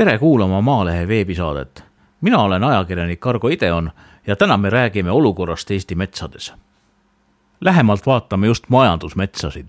tere 0.00 0.18
kuulama 0.18 0.60
Maalehe 0.60 1.08
veebisaadet. 1.08 1.84
mina 2.20 2.38
olen 2.38 2.64
ajakirjanik 2.64 3.26
Argo 3.26 3.48
Ideon 3.48 3.90
ja 4.26 4.36
täna 4.36 4.56
me 4.56 4.70
räägime 4.70 5.10
olukorrast 5.10 5.70
Eesti 5.70 5.94
metsades. 5.94 6.52
lähemalt 7.60 8.06
vaatame 8.06 8.46
just 8.46 8.68
majandusmetsasid. 8.68 9.68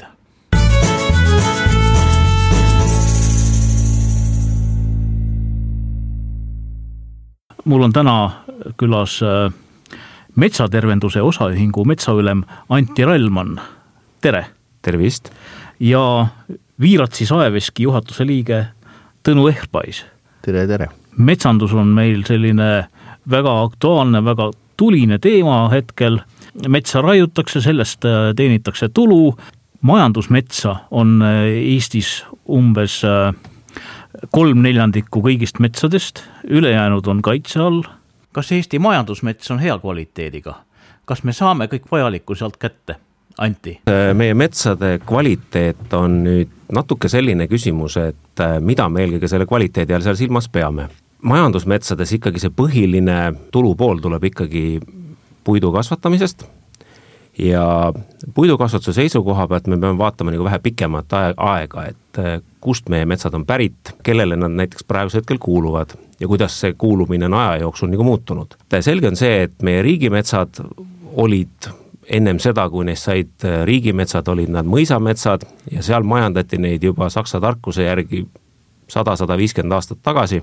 mul 7.66 7.84
on 7.84 7.94
täna 7.94 8.32
külas 8.78 9.20
äh, 9.24 9.54
metsatervenduse 10.36 11.22
osaühingu 11.22 11.86
metsaülem 11.86 12.44
Anti 12.70 13.06
Rallmann, 13.06 13.62
tere! 14.22 14.46
tervist! 14.82 15.30
ja 15.80 16.28
Viiratsi 16.82 17.26
saeveski 17.26 17.84
juhatuse 17.84 18.28
liige 18.28 18.66
Tõnu 19.24 19.50
Ehpais. 19.50 20.06
Tere, 20.42 20.66
tere! 20.68 20.90
metsandus 21.18 21.74
on 21.74 21.94
meil 21.96 22.24
selline 22.28 22.70
väga 23.30 23.56
aktuaalne, 23.66 24.24
väga 24.26 24.52
tuline 24.80 25.20
teema 25.22 25.68
hetkel, 25.72 26.20
metsa 26.68 27.02
raiutakse, 27.04 27.62
sellest 27.62 28.06
äh, 28.06 28.32
teenitakse 28.36 28.90
tulu, 28.90 29.36
majandusmetsa 29.82 30.76
on 30.92 31.22
äh, 31.22 31.44
Eestis 31.76 32.22
umbes 32.50 33.02
äh, 33.06 33.34
kolm 34.34 34.64
neljandikku 34.66 35.22
kõigist 35.24 35.62
metsadest, 35.64 36.24
ülejäänud 36.50 37.08
on 37.08 37.22
kaitse 37.22 37.62
all. 37.62 37.84
kas 38.32 38.52
Eesti 38.52 38.80
majandusmets 38.80 39.52
on 39.52 39.60
hea 39.60 39.78
kvaliteediga? 39.80 40.62
kas 41.06 41.24
me 41.24 41.34
saame 41.34 41.68
kõik 41.68 41.90
vajalikku 41.92 42.36
sealt 42.36 42.58
kätte? 42.58 42.96
Anti? 43.38 43.80
meie 44.14 44.34
metsade 44.34 44.98
kvaliteet 45.06 45.94
on 45.94 46.24
nüüd 46.26 46.58
natuke 46.72 47.10
selline 47.12 47.48
küsimus, 47.52 47.98
et 48.00 48.44
mida 48.64 48.88
me 48.90 49.04
eelkõige 49.04 49.28
selle 49.32 49.48
kvaliteedi 49.50 49.96
all 49.96 50.06
seal 50.06 50.20
silmas 50.20 50.50
peame. 50.50 50.88
majandusmetsades 51.22 52.12
ikkagi 52.18 52.40
see 52.42 52.50
põhiline 52.50 53.20
tulupool 53.52 54.00
tuleb 54.02 54.24
ikkagi 54.32 54.80
puidu 55.44 55.72
kasvatamisest 55.72 56.46
ja 57.38 57.94
puidukasvatuse 58.34 58.94
seisukoha 58.94 59.48
pealt 59.48 59.68
me 59.68 59.78
peame 59.78 59.98
vaatama 59.98 60.32
nagu 60.32 60.44
vähe 60.44 60.60
pikemat 60.60 61.14
aega, 61.38 61.86
et 61.86 62.22
kust 62.62 62.90
meie 62.90 63.06
metsad 63.06 63.34
on 63.34 63.46
pärit, 63.46 63.94
kellele 64.04 64.36
nad 64.36 64.52
näiteks 64.52 64.84
praegusel 64.88 65.22
hetkel 65.22 65.40
kuuluvad 65.40 65.96
ja 66.20 66.28
kuidas 66.28 66.60
see 66.60 66.74
kuulumine 66.78 67.26
on 67.26 67.34
aja 67.34 67.62
jooksul 67.62 67.90
nagu 67.90 68.04
muutunud. 68.04 68.56
selge 68.80 69.08
on 69.08 69.16
see, 69.16 69.44
et 69.44 69.62
meie 69.62 69.82
riigimetsad 69.82 70.62
olid 71.16 71.72
ennem 72.12 72.40
seda, 72.44 72.68
kui 72.70 72.86
neist 72.88 73.08
said 73.08 73.46
äh, 73.48 73.62
riigimetsad, 73.68 74.28
olid 74.32 74.52
nad 74.52 74.68
mõisametsad 74.68 75.46
ja 75.72 75.84
seal 75.86 76.04
majandati 76.08 76.60
neid 76.60 76.84
juba 76.84 77.10
saksa 77.10 77.40
tarkuse 77.44 77.88
järgi 77.88 78.26
sada, 78.92 79.16
sada 79.16 79.38
viiskümmend 79.40 79.78
aastat 79.78 80.02
tagasi. 80.04 80.42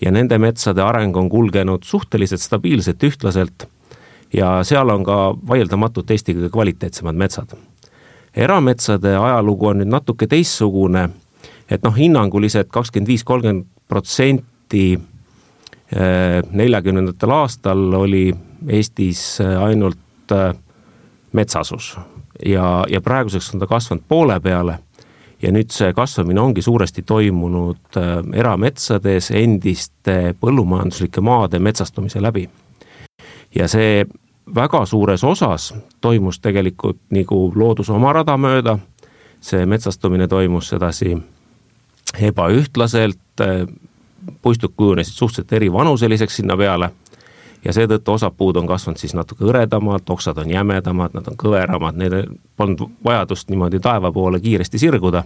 ja 0.00 0.10
nende 0.10 0.38
metsade 0.38 0.82
areng 0.82 1.16
on 1.16 1.28
kulgenud 1.28 1.84
suhteliselt 1.84 2.40
stabiilselt, 2.40 3.02
ühtlaselt 3.04 3.66
ja 4.32 4.60
seal 4.64 4.88
on 4.88 5.04
ka 5.04 5.34
vaieldamatult 5.48 6.10
Eesti 6.10 6.34
kõige 6.34 6.50
kvaliteetsemad 6.50 7.14
metsad. 7.14 7.52
erametsade 8.36 9.16
ajalugu 9.16 9.66
on 9.66 9.78
nüüd 9.82 9.90
natuke 9.90 10.26
teistsugune, 10.26 11.08
et 11.68 11.82
noh, 11.82 11.96
hinnanguliselt 11.96 12.70
kakskümmend 12.70 13.08
viis, 13.08 13.24
kolmkümmend 13.24 13.66
protsenti 13.88 14.94
äh, 14.96 16.40
neljakümnendatel 16.52 17.30
aastal 17.30 17.94
oli 17.94 18.30
Eestis 18.68 19.40
äh, 19.40 19.62
ainult 19.62 19.98
metsasus. 21.32 21.98
Ja, 22.46 22.84
ja 22.88 23.00
praeguseks 23.00 23.54
on 23.54 23.60
ta 23.60 23.66
kasvanud 23.66 24.04
poole 24.08 24.40
peale 24.40 24.78
ja 25.42 25.52
nüüd 25.52 25.72
see 25.72 25.92
kasvamine 25.96 26.40
ongi 26.40 26.62
suuresti 26.62 27.02
toimunud 27.06 27.96
äh, 27.96 28.16
erametsades 28.40 29.30
endiste 29.36 30.34
põllumajanduslike 30.40 31.20
maade 31.20 31.58
metsastumise 31.58 32.22
läbi. 32.22 32.48
ja 33.54 33.68
see 33.68 34.04
väga 34.54 34.86
suures 34.86 35.24
osas 35.24 35.74
toimus 36.00 36.40
tegelikult 36.40 36.98
nagu 37.10 37.52
loodus 37.54 37.90
oma 37.90 38.12
rada 38.12 38.36
mööda, 38.36 38.78
see 39.40 39.66
metsastumine 39.66 40.28
toimus 40.28 40.68
sedasi 40.68 41.16
ebaühtlaselt, 42.20 43.40
äh, 43.40 43.66
puistud 44.42 44.72
kujunesid 44.76 45.14
suhteliselt 45.14 45.52
erivanuseliseks 45.52 46.36
sinna 46.36 46.56
peale 46.56 46.90
ja 47.64 47.72
seetõttu 47.72 48.12
osad 48.12 48.34
puud 48.36 48.56
on 48.56 48.66
kasvanud 48.66 49.00
siis 49.00 49.14
natuke 49.14 49.44
hõredamalt, 49.44 50.08
oksad 50.10 50.38
on 50.38 50.50
jämedamad, 50.50 51.14
nad 51.14 51.28
on 51.28 51.36
kõveramad, 51.40 51.98
neil 52.00 52.16
polnud 52.56 52.82
vajadust 53.04 53.50
niimoodi 53.50 53.80
taeva 53.80 54.12
poole 54.12 54.40
kiiresti 54.40 54.78
sirguda. 54.78 55.24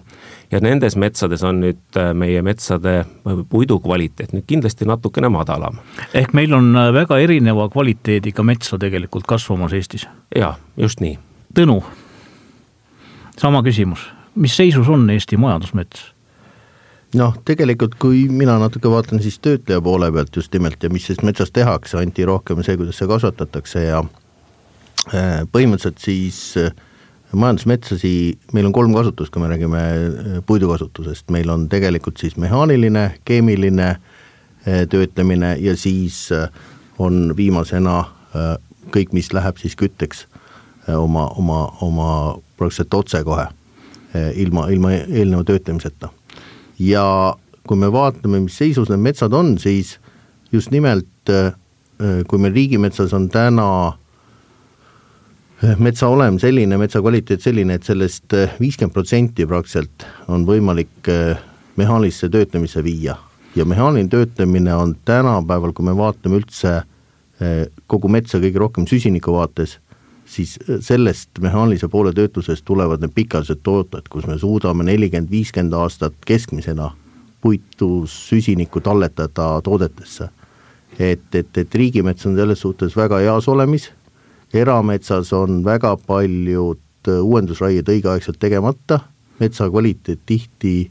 ja 0.51 0.61
nendes 0.61 0.97
metsades 0.97 1.43
on 1.43 1.61
nüüd 1.61 1.99
äh, 1.99 2.15
meie 2.15 2.43
metsade 2.43 3.05
puidu 3.49 3.81
kvaliteet 3.81 4.33
nüüd 4.33 4.47
kindlasti 4.47 4.85
natukene 4.85 5.29
madalam. 5.29 5.79
ehk 6.15 6.33
meil 6.33 6.55
on 6.55 6.77
äh, 6.77 6.93
väga 6.93 7.19
erineva 7.19 7.69
kvaliteediga 7.69 8.43
metsa 8.43 8.79
tegelikult 8.79 9.27
kasvamas 9.27 9.73
Eestis? 9.73 10.09
jaa, 10.37 10.57
just 10.77 11.01
nii. 11.01 11.19
Tõnu, 11.55 11.83
sama 13.39 13.63
küsimus, 13.63 14.11
mis 14.35 14.57
seisus 14.57 14.89
on 14.89 15.11
Eesti 15.11 15.37
majandusmets? 15.37 16.14
Noh, 17.19 17.35
tegelikult 17.47 17.97
kui 18.01 18.25
mina 18.33 18.57
natuke 18.61 18.91
vaatan 18.91 19.23
siis 19.23 19.39
töötleja 19.43 19.83
poole 19.85 20.11
pealt 20.13 20.37
just 20.37 20.53
nimelt 20.55 20.83
ja 20.83 20.91
mis 20.93 21.07
siis 21.09 21.23
metsas 21.27 21.53
tehakse, 21.55 21.99
anti 22.01 22.27
rohkem 22.27 22.63
see, 22.67 22.77
kuidas 22.81 22.99
see 23.01 23.11
kasvatatakse 23.11 23.85
ja 23.87 24.01
äh, 24.03 25.45
põhimõtteliselt 25.53 26.03
siis 26.03 26.41
äh, 26.61 26.73
majandusmetsasi, 27.35 28.15
meil 28.55 28.69
on 28.71 28.75
kolm 28.75 28.95
kasutust, 28.95 29.33
kui 29.35 29.43
me 29.43 29.51
räägime 29.53 29.83
äh, 29.85 30.41
puidukasutusest, 30.47 31.31
meil 31.35 31.51
on 31.55 31.69
tegelikult 31.73 32.23
siis 32.23 32.39
mehaaniline, 32.41 33.09
keemiline 33.25 33.95
töötlemine 34.65 35.51
ja 35.61 35.75
siis 35.77 36.31
on 36.97 37.35
viimasena 37.37 37.99
kõik, 38.95 39.11
mis 39.13 39.29
läheb 39.37 39.59
siis 39.61 39.75
kütteks 39.77 40.23
oma, 40.89 41.27
oma, 41.37 41.59
oma 41.85 42.07
praktiliselt 42.57 42.97
otsekohe, 42.97 43.45
ilma, 44.41 44.65
ilma 44.73 44.95
eelneva 44.95 45.45
töötlemiseta 45.45 46.09
ja 46.79 47.35
kui 47.67 47.79
me 47.81 47.89
vaatame, 47.93 48.41
mis 48.45 48.57
seisus 48.61 48.91
need 48.93 49.03
metsad 49.05 49.35
on, 49.37 49.57
siis 49.59 49.97
just 50.53 50.73
nimelt 50.75 51.31
äh, 51.33 51.53
kui 52.29 52.41
meil 52.43 52.55
riigimetsas 52.55 53.15
on 53.17 53.29
täna 53.33 53.69
äh, 55.65 55.79
metsa 55.81 56.11
olem 56.13 56.39
selline, 56.43 56.79
metsa 56.81 57.03
kvaliteet 57.05 57.45
selline, 57.45 57.79
et 57.79 57.89
sellest 57.89 58.37
äh, 58.37 58.57
viiskümmend 58.61 58.95
protsenti 58.95 59.47
praktiliselt 59.49 60.07
on 60.29 60.47
võimalik 60.49 61.13
mehaanilisse 61.77 62.29
töötlemisse 62.31 62.85
viia. 62.85 63.17
ja 63.57 63.65
mehaaniline 63.65 64.09
töötlemine 64.11 64.75
on 64.75 64.97
tänapäeval, 65.05 65.73
kui 65.73 65.85
me 65.87 65.97
vaatame 65.97 66.41
üldse 66.43 66.83
kogu 67.91 68.09
metsa 68.09 68.39
kõige 68.39 68.59
rohkem 68.59 68.87
süsiniku 68.87 69.33
vaates, 69.35 69.79
siis 70.27 70.59
sellest 70.81 71.39
mehaanilise 71.41 71.89
poole 71.89 72.13
töötlusest 72.13 72.65
tulevad 72.65 73.03
need 73.03 73.13
pikaajalised 73.15 73.61
tooted, 73.63 74.09
kus 74.11 74.27
me 74.27 74.39
suudame 74.39 74.85
nelikümmend, 74.85 75.31
viiskümmend 75.31 75.77
aastat 75.77 76.17
keskmisena 76.27 76.91
puitu, 77.41 78.07
süsinikku 78.09 78.81
talletada 78.81 79.61
toodetesse. 79.65 80.29
et, 80.99 81.35
et, 81.35 81.59
et 81.59 81.75
riigimets 81.75 82.27
on 82.27 82.37
selles 82.37 82.61
suhtes 82.61 82.97
väga 82.97 83.19
heas 83.19 83.49
olemis, 83.49 83.91
erametsas 84.55 85.33
on 85.33 85.65
väga 85.65 85.97
paljud 86.07 87.11
uuendusraied 87.21 87.89
õigeaegselt 87.91 88.39
tegemata, 88.39 89.01
metsa 89.41 89.67
kvaliteet 89.71 90.21
tihti, 90.27 90.91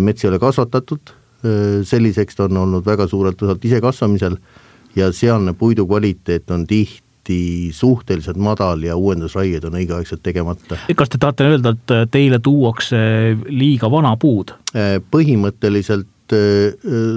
mets 0.00 0.24
ei 0.24 0.30
ole 0.30 0.38
kasvatatud, 0.40 1.12
selliseks 1.84 2.36
ta 2.36 2.48
on 2.48 2.56
olnud 2.56 2.86
väga 2.86 3.06
suurelt 3.06 3.42
osalt 3.42 3.64
isekasvamisel 3.64 4.38
ja 4.96 5.12
sealne 5.12 5.52
puidu 5.52 5.86
kvaliteet 5.86 6.50
on 6.50 6.66
tihti 6.66 7.07
tihti 7.28 7.72
suhteliselt 7.72 8.36
madal 8.36 8.82
ja 8.82 8.96
uuendusraied 8.96 9.64
on 9.64 9.76
õigeaegselt 9.76 10.22
tegemata. 10.22 10.78
kas 10.96 11.08
te 11.08 11.18
tahate 11.18 11.44
öelda, 11.44 11.74
et 11.76 12.10
teile 12.10 12.38
tuuakse 12.38 12.96
liiga 13.48 13.90
vana 13.90 14.16
puud? 14.16 14.54
põhimõtteliselt 15.10 16.06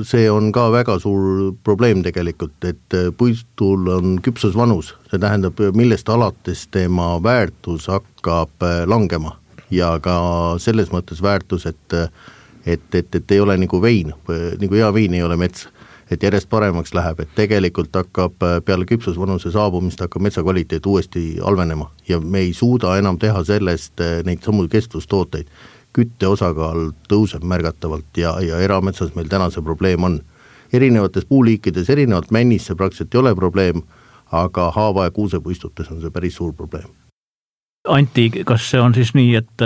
see 0.07 0.27
on 0.31 0.51
ka 0.55 0.69
väga 0.71 0.97
suur 0.99 1.53
probleem 1.63 2.03
tegelikult, 2.03 2.63
et 2.63 2.95
puistul 3.17 3.89
on 3.91 4.19
küpsusvanus, 4.23 4.93
see 5.11 5.19
tähendab, 5.19 5.59
millest 5.75 6.09
alates 6.09 6.67
tema 6.71 7.17
väärtus 7.23 7.89
hakkab 7.91 8.63
langema 8.87 9.35
ja 9.71 9.97
ka 9.99 10.55
selles 10.59 10.91
mõttes 10.91 11.21
väärtus, 11.21 11.65
et 11.65 11.99
et, 12.65 12.93
et, 12.93 13.15
et 13.15 13.31
ei 13.31 13.39
ole 13.41 13.55
nagu 13.57 13.81
vein, 13.81 14.13
nagu 14.61 14.75
hea 14.75 14.93
vein 14.93 15.13
ei 15.17 15.23
ole 15.25 15.37
mets 15.37 15.67
et 16.11 16.23
järjest 16.23 16.49
paremaks 16.49 16.93
läheb, 16.93 17.21
et 17.23 17.35
tegelikult 17.35 17.95
hakkab 17.95 18.43
äh, 18.43 18.57
peale 18.65 18.85
küpsusvanuse 18.89 19.51
saabumist 19.53 20.01
hakkab 20.03 20.25
metsa 20.27 20.43
kvaliteet 20.43 20.85
uuesti 20.85 21.23
halvenema 21.39 21.91
ja 22.07 22.19
me 22.19 22.43
ei 22.45 22.53
suuda 22.53 22.97
enam 22.99 23.19
teha 23.19 23.43
sellest 23.47 24.01
äh, 24.03 24.19
neid 24.27 24.43
samu 24.43 24.67
kestvustooteid. 24.67 25.47
kütte 25.91 26.27
osakaal 26.27 26.93
tõuseb 27.11 27.43
märgatavalt 27.43 28.17
ja, 28.17 28.37
ja 28.39 28.59
erametsas 28.63 29.11
meil 29.15 29.27
täna 29.27 29.49
see 29.51 29.63
probleem 29.63 30.03
on. 30.03 30.21
erinevates 30.73 31.25
puuliikides, 31.25 31.89
erinevalt 31.89 32.31
männist 32.31 32.65
see 32.65 32.75
praktiliselt 32.75 33.15
ei 33.15 33.19
ole 33.19 33.35
probleem, 33.35 33.81
aga 34.31 34.71
haava- 34.71 35.03
ja 35.03 35.11
kuusepuistutes 35.11 35.91
on 35.91 36.01
see 36.01 36.09
päris 36.09 36.35
suur 36.35 36.53
probleem 36.53 36.87
Anti, 37.89 38.27
kas 38.45 38.67
see 38.69 38.77
on 38.77 38.93
siis 38.93 39.09
nii, 39.17 39.31
et 39.39 39.63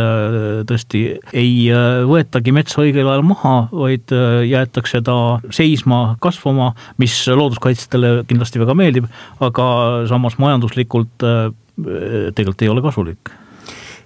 tõesti 0.70 1.02
ei 1.36 1.66
võetagi 2.08 2.54
metsa 2.56 2.80
õigel 2.86 3.10
ajal 3.12 3.26
maha, 3.28 3.56
vaid 3.76 4.14
jäetakse 4.48 5.02
ta 5.04 5.18
seisma, 5.52 6.16
kasvama, 6.24 6.70
mis 7.02 7.18
looduskaitsjatele 7.28 8.22
kindlasti 8.30 8.64
väga 8.64 8.78
meeldib, 8.80 9.10
aga 9.44 9.68
samas 10.08 10.40
majanduslikult 10.40 11.28
tegelikult 11.76 12.64
ei 12.64 12.72
ole 12.72 12.86
kasulik. 12.86 13.36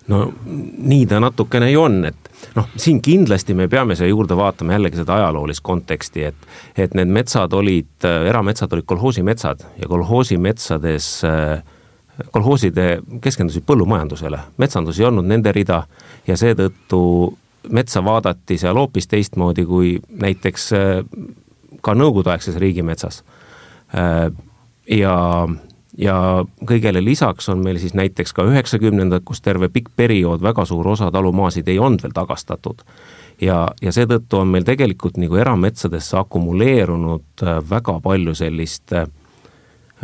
No 0.09 0.23
nii 0.41 1.05
ta 1.05 1.21
natukene 1.21 1.69
ju 1.69 1.85
on, 1.85 2.01
et 2.09 2.29
noh, 2.57 2.69
siin 2.81 2.97
kindlasti 3.05 3.53
me 3.53 3.67
peame 3.69 3.94
siia 3.94 4.09
juurde 4.09 4.33
vaatama 4.33 4.73
jällegi 4.73 5.03
seda 5.03 5.19
ajaloolist 5.19 5.62
konteksti, 5.62 6.31
et, 6.31 6.47
et 6.73 6.97
need 6.97 7.13
metsad 7.13 7.53
olid, 7.53 7.91
erametsad 8.01 8.73
olid 8.73 8.89
kolhoosimetsad 8.89 9.67
ja 9.77 9.89
kolhoosimetsades 9.91 11.12
kolhooside 12.31 13.00
keskendusid 13.21 13.63
põllumajandusele, 13.68 14.39
metsandus 14.57 15.00
ei 15.00 15.06
olnud 15.10 15.27
nende 15.30 15.51
rida 15.56 15.83
ja 16.27 16.38
seetõttu 16.38 17.01
metsa 17.69 18.04
vaadati 18.06 18.57
seal 18.57 18.77
hoopis 18.80 19.07
teistmoodi 19.07 19.66
kui 19.68 19.95
näiteks 20.10 20.69
ka 21.81 21.95
nõukogudeaegses 21.95 22.56
riigimetsas. 22.60 23.24
ja 24.89 25.16
ja 26.00 26.45
kõigele 26.66 27.01
lisaks 27.04 27.50
on 27.51 27.63
meil 27.63 27.80
siis 27.81 27.94
näiteks 27.98 28.33
ka 28.36 28.45
üheksakümnendad, 28.48 29.25
kus 29.27 29.42
terve 29.44 29.69
pikk 29.74 29.92
periood, 30.00 30.42
väga 30.42 30.65
suur 30.65 30.88
osa 30.88 31.12
talumaasid 31.12 31.68
ei 31.68 31.80
olnud 31.80 32.04
veel 32.04 32.15
tagastatud. 32.15 32.83
ja, 33.42 33.68
ja 33.81 33.92
seetõttu 33.95 34.39
on 34.39 34.48
meil 34.51 34.65
tegelikult 34.68 35.18
nagu 35.18 35.36
erametsadesse 35.39 36.18
akumuleerunud 36.19 37.44
äh, 37.44 37.60
väga 37.69 38.00
palju 38.04 38.36
sellist 38.36 38.94
äh, 38.94 39.07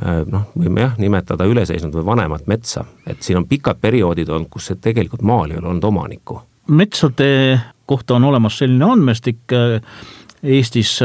noh, 0.04 0.50
võime 0.58 0.82
jah, 0.82 0.98
nimetada 1.00 1.48
üleseisnud 1.48 1.94
või 1.96 2.06
vanemat 2.10 2.50
metsa, 2.52 2.86
et 3.08 3.24
siin 3.24 3.40
on 3.40 3.48
pikad 3.48 3.80
perioodid 3.82 4.30
olnud, 4.30 4.50
kus 4.52 4.74
tegelikult 4.82 5.24
maal 5.24 5.54
ei 5.54 5.60
ole 5.62 5.72
olnud 5.72 5.88
omanikku. 5.88 6.42
metsade 6.68 7.62
kohta 7.86 8.16
on 8.16 8.24
olemas 8.24 8.58
selline 8.58 8.86
andmestik 8.86 9.54
äh, 9.54 9.82
Eestis, 10.46 11.00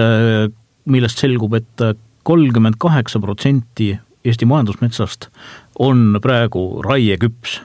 millest 0.84 1.18
selgub 1.22 1.54
et, 1.56 1.80
et 1.80 1.98
kolmkümmend 2.28 2.76
kaheksa 2.78 3.20
protsenti 3.20 3.94
Eesti 4.24 4.44
majandusmetsast 4.44 5.30
on 5.78 6.18
praegu 6.20 6.82
raieküps 6.84 7.60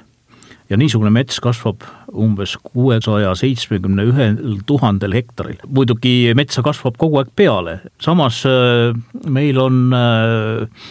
ja 0.70 0.78
niisugune 0.80 1.12
mets 1.14 1.38
kasvab 1.44 1.84
umbes 2.16 2.56
kuuesaja 2.64 3.34
seitsmekümne 3.38 4.06
ühel 4.10 4.38
tuhandel 4.66 5.14
hektaril. 5.14 5.60
muidugi 5.68 6.34
metsa 6.38 6.64
kasvab 6.66 6.98
kogu 7.02 7.20
aeg 7.22 7.30
peale, 7.36 7.80
samas 8.02 8.42
äh, 8.50 8.96
meil 9.30 9.60
on 9.62 9.94
äh, 9.94 10.88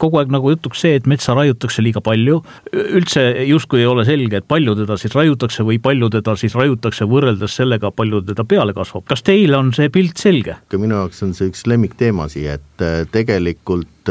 kogu 0.00 0.18
aeg 0.20 0.32
nagu 0.34 0.52
jutuks 0.54 0.82
see, 0.84 0.96
et 0.98 1.08
metsa 1.10 1.36
raiutakse 1.38 1.84
liiga 1.84 2.02
palju, 2.04 2.40
üldse 2.72 3.24
justkui 3.46 3.82
ei 3.82 3.90
ole 3.90 4.06
selge, 4.08 4.42
et 4.42 4.48
palju 4.48 4.76
teda 4.82 4.98
siis 5.00 5.14
raiutakse 5.18 5.66
või 5.66 5.78
palju 5.82 6.10
teda 6.18 6.36
siis 6.40 6.56
raiutakse 6.58 7.06
võrreldes 7.08 7.58
sellega, 7.60 7.92
palju 7.94 8.24
teda 8.32 8.46
peale 8.48 8.74
kasvab, 8.76 9.06
kas 9.10 9.22
teile 9.26 9.60
on 9.60 9.74
see 9.76 9.92
pilt 9.92 10.18
selge? 10.22 10.58
minu 10.82 10.98
jaoks 10.98 11.22
on 11.22 11.36
see 11.36 11.52
üks 11.52 11.66
lemmikteema 11.70 12.26
siia, 12.32 12.58
et 12.58 12.82
äh, 12.82 13.04
tegelikult 13.12 14.10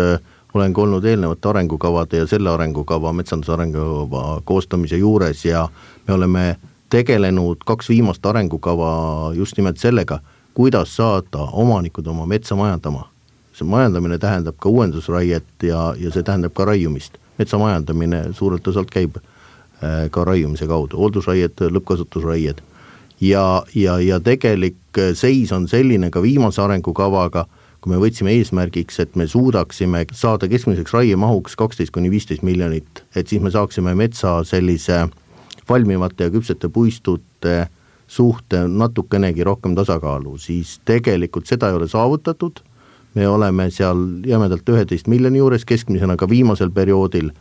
olen 0.54 0.74
ka 0.74 0.82
olnud 0.82 1.06
eelnevate 1.06 1.50
arengukavade 1.50 2.18
ja 2.18 2.28
selle 2.28 2.50
arengukava, 2.50 3.14
metsanduse 3.14 3.54
arengukava 3.54 4.42
koostamise 4.46 4.98
juures 4.98 5.46
ja 5.46 5.70
me 6.08 6.14
oleme 6.14 6.56
tegelenud 6.90 7.64
kaks 7.66 7.90
viimast 7.90 8.26
arengukava 8.26 9.32
just 9.36 9.58
nimelt 9.58 9.78
sellega, 9.78 10.20
kuidas 10.54 10.96
saada 10.96 11.48
omanikud 11.52 12.08
oma 12.08 12.26
metsa 12.26 12.56
majandama. 12.56 13.08
see 13.54 13.68
majandamine 13.68 14.18
tähendab 14.18 14.56
ka 14.60 14.70
uuendusraiet 14.70 15.64
ja, 15.64 15.94
ja 16.00 16.12
see 16.12 16.24
tähendab 16.24 16.54
ka 16.54 16.66
raiumist. 16.66 17.18
metsa 17.38 17.58
majandamine 17.58 18.34
suurelt 18.34 18.68
osalt 18.68 18.92
käib 18.92 19.16
äh, 19.18 20.10
ka 20.12 20.26
raiumise 20.26 20.68
kaudu, 20.68 20.98
hooldusraied, 20.98 21.64
lõppkasutusraied. 21.70 22.62
ja, 23.22 23.64
ja, 23.76 24.00
ja 24.00 24.20
tegelik 24.20 25.00
seis 25.14 25.52
on 25.52 25.68
selline 25.68 26.10
ka 26.10 26.22
viimase 26.22 26.62
arengukavaga 26.62 27.46
kui 27.82 27.96
me 27.96 27.98
võtsime 28.02 28.36
eesmärgiks, 28.38 29.00
et 29.02 29.16
me 29.18 29.26
suudaksime 29.28 30.06
saada 30.14 30.48
keskmiseks 30.50 30.94
raiemahuks 30.94 31.58
kaksteist 31.58 31.94
kuni 31.94 32.12
viisteist 32.14 32.46
miljonit, 32.46 33.04
et 33.16 33.28
siis 33.28 33.42
me 33.42 33.50
saaksime 33.52 33.96
metsa 33.98 34.38
sellise 34.46 35.08
valmivate 35.70 36.28
ja 36.28 36.34
küpsete 36.34 36.70
puistute 36.70 37.56
suhte 38.12 38.66
natukenegi 38.68 39.44
rohkem 39.44 39.76
tasakaalu, 39.76 40.38
siis 40.38 40.78
tegelikult 40.86 41.50
seda 41.50 41.72
ei 41.72 41.80
ole 41.80 41.88
saavutatud, 41.90 42.60
me 43.16 43.28
oleme 43.28 43.70
seal 43.74 44.04
jämedalt 44.28 44.70
üheteist 44.70 45.10
miljoni 45.10 45.42
juures, 45.42 45.66
keskmisena 45.66 46.18
ka 46.20 46.30
viimasel 46.30 46.70
perioodil 46.76 47.32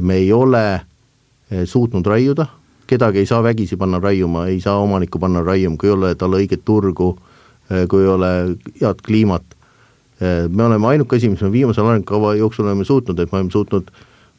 me 0.00 0.18
ei 0.20 0.32
ole 0.32 0.64
eh, 0.74 1.64
suutnud 1.64 2.06
raiuda, 2.06 2.46
kedagi 2.90 3.22
ei 3.22 3.26
saa 3.26 3.42
vägisi 3.42 3.78
panna 3.80 4.00
raiuma, 4.02 4.46
ei 4.46 4.60
saa 4.60 4.76
omanikku 4.82 5.18
panna 5.18 5.40
raiuma, 5.46 5.78
kui 5.80 5.88
ei 5.88 5.94
ole 5.94 6.14
tal 6.20 6.36
õiget 6.36 6.66
turgu, 6.68 7.14
eh, 7.70 7.86
kui 7.88 8.04
ei 8.04 8.12
ole 8.12 8.32
head 8.82 9.00
kliimat 9.06 9.49
me 10.20 10.64
oleme 10.64 10.86
ainuke 10.86 11.16
asi, 11.16 11.30
mis 11.32 11.40
me 11.40 11.52
viimasel 11.52 11.86
arengukava 11.86 12.34
jooksul 12.36 12.66
oleme 12.66 12.84
suutnud, 12.84 13.18
et 13.18 13.32
me 13.32 13.38
oleme 13.38 13.52
suutnud 13.54 13.90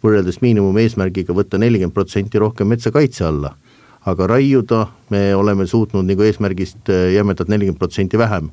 võrreldes 0.04 0.42
miinimumeesmärgiga 0.42 1.33
võtta 1.38 1.60
nelikümmend 1.62 1.95
protsenti 1.95 2.42
rohkem 2.42 2.69
metsa 2.69 2.92
kaitse 2.92 3.25
alla. 3.25 3.56
aga 4.06 4.28
raiuda 4.28 4.88
me 5.10 5.36
oleme 5.36 5.68
suutnud 5.68 6.06
nagu 6.06 6.24
eesmärgist 6.25 6.89
äh, 6.89 7.12
jämedalt 7.13 7.50
nelikümmend 7.50 7.80
protsenti 7.80 8.18
vähem. 8.18 8.50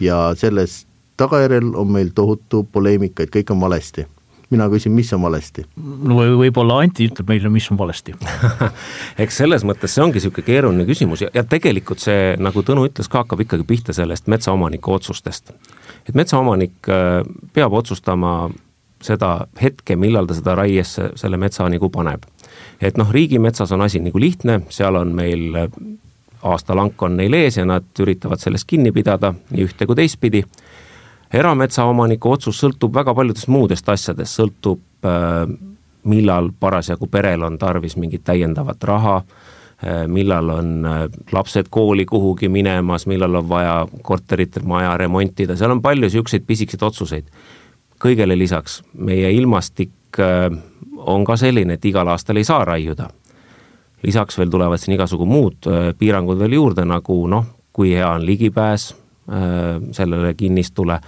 ja 0.00 0.34
selles 0.36 0.86
tagajärjel 1.16 1.74
on 1.74 1.92
meil 1.92 2.10
tohutu 2.14 2.66
poleemika, 2.72 3.22
et 3.22 3.30
kõik 3.30 3.50
on 3.52 3.60
valesti 3.60 4.06
mina 4.50 4.68
küsin, 4.70 4.92
mis 4.94 5.12
on 5.12 5.22
valesti? 5.22 5.64
no 5.76 6.20
võib-olla 6.38 6.80
Anti 6.84 7.08
ütleb 7.10 7.28
meile, 7.28 7.50
mis 7.52 7.66
on 7.70 7.78
valesti 7.78 8.14
eks 9.22 9.40
selles 9.42 9.64
mõttes 9.66 9.94
see 9.94 10.04
ongi 10.04 10.20
niisugune 10.20 10.46
keeruline 10.46 10.86
küsimus 10.88 11.24
ja, 11.26 11.30
ja 11.34 11.44
tegelikult 11.44 12.02
see, 12.02 12.36
nagu 12.40 12.62
Tõnu 12.66 12.86
ütles 12.88 13.10
ka, 13.10 13.24
hakkab 13.24 13.42
ikkagi 13.44 13.66
pihta 13.66 13.96
sellest 13.96 14.30
metsaomaniku 14.30 14.96
otsustest 14.96 15.52
et 16.08 16.14
metsaomanik 16.14 16.88
äh, 16.88 17.20
peab 17.52 17.72
otsustama 17.72 18.50
seda 19.02 19.46
hetke, 19.60 19.96
millal 19.96 20.26
ta 20.26 20.34
seda 20.36 20.54
raiesse 20.56 21.10
selle 21.20 21.36
metsa 21.36 21.68
nagu 21.68 21.90
paneb. 21.92 22.24
et 22.80 22.96
noh, 22.96 23.10
riigimetsas 23.12 23.72
on 23.72 23.82
asi 23.82 24.00
nagu 24.00 24.20
lihtne, 24.20 24.60
seal 24.70 24.96
on 24.96 25.14
meil 25.14 25.54
äh, 25.54 25.68
aastalank 26.42 27.02
on 27.02 27.16
neil 27.16 27.34
ees 27.34 27.56
ja 27.56 27.64
nad 27.64 27.86
üritavad 28.00 28.40
sellest 28.40 28.68
kinni 28.68 28.92
pidada 28.92 29.34
nii 29.50 29.64
ühte 29.66 29.86
kui 29.86 29.96
teistpidi. 29.96 30.44
erametsaomaniku 31.32 32.30
otsus 32.30 32.60
sõltub 32.62 32.94
väga 32.94 33.14
paljudest 33.14 33.48
muudest 33.48 33.88
asjadest, 33.88 34.38
sõltub 34.38 34.80
äh, 35.04 35.44
millal 36.06 36.50
parasjagu 36.60 37.06
perel 37.10 37.42
on 37.42 37.58
tarvis 37.58 37.96
mingit 37.96 38.24
täiendavat 38.24 38.84
raha 38.84 39.22
millal 40.08 40.48
on 40.48 40.86
äh, 40.86 41.02
lapsed 41.32 41.66
kooli 41.70 42.04
kuhugi 42.04 42.48
minemas, 42.48 43.06
millal 43.06 43.34
on 43.34 43.48
vaja 43.48 43.86
korterit, 44.02 44.62
maja 44.64 44.96
remontida, 44.96 45.56
seal 45.56 45.74
on 45.74 45.82
palju 45.82 46.08
niisuguseid 46.08 46.46
pisikeseid 46.46 46.82
otsuseid. 46.82 47.28
kõigele 48.00 48.36
lisaks, 48.38 48.82
meie 48.92 49.32
ilmastik 49.32 50.20
äh, 50.20 50.48
on 50.96 51.24
ka 51.24 51.36
selline, 51.36 51.76
et 51.76 51.84
igal 51.84 52.08
aastal 52.08 52.36
ei 52.36 52.44
saa 52.44 52.64
raiuda. 52.64 53.10
lisaks 54.02 54.38
veel 54.38 54.50
tulevad 54.50 54.78
siin 54.78 54.94
igasugu 54.94 55.26
muud 55.26 55.68
piirangud 55.98 56.38
veel 56.38 56.52
juurde, 56.52 56.84
nagu 56.84 57.26
noh, 57.26 57.46
kui 57.72 57.92
hea 57.92 58.10
on 58.10 58.26
ligipääs 58.26 58.94
sellele 59.92 60.34
kinnistule, 60.34 61.00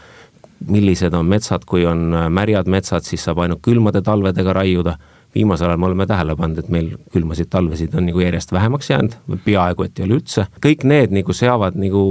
millised 0.66 1.14
on 1.14 1.26
metsad, 1.26 1.62
kui 1.64 1.84
on 1.86 2.10
märjad 2.28 2.66
metsad, 2.66 3.04
siis 3.06 3.24
saab 3.24 3.38
ainult 3.38 3.62
külmade 3.62 4.02
talvedega 4.02 4.52
raiuda 4.52 4.96
viimasel 5.34 5.68
ajal 5.68 5.80
me 5.80 5.86
oleme 5.86 6.06
tähele 6.06 6.36
pannud, 6.36 6.58
et 6.58 6.68
meil 6.72 6.94
külmasid 7.12 7.50
talvesid 7.50 7.94
on 7.94 8.06
nagu 8.08 8.20
järjest 8.20 8.52
vähemaks 8.52 8.90
jäänud 8.90 9.18
või 9.28 9.42
peaaegu 9.44 9.84
et 9.84 9.98
ei 9.98 10.06
ole 10.06 10.20
üldse, 10.20 10.46
kõik 10.64 10.86
need 10.88 11.14
nagu 11.14 11.36
seavad 11.36 11.76
nagu 11.78 12.04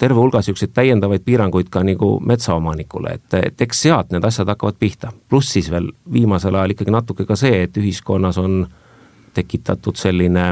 terve 0.00 0.16
hulga 0.16 0.40
niisuguseid 0.40 0.72
täiendavaid 0.74 1.24
piiranguid 1.24 1.68
ka 1.72 1.82
nagu 1.84 2.14
metsaomanikule, 2.24 3.12
et, 3.18 3.34
et 3.36 3.64
eks 3.66 3.82
sealt 3.86 4.14
need 4.14 4.24
asjad 4.24 4.48
hakkavad 4.48 4.78
pihta. 4.80 5.12
pluss 5.28 5.52
siis 5.52 5.70
veel 5.70 5.90
viimasel 6.12 6.56
ajal 6.56 6.76
ikkagi 6.76 6.94
natuke 6.94 7.26
ka 7.28 7.36
see, 7.36 7.62
et 7.66 7.76
ühiskonnas 7.76 8.38
on 8.40 8.62
tekitatud 9.34 9.96
selline 10.00 10.46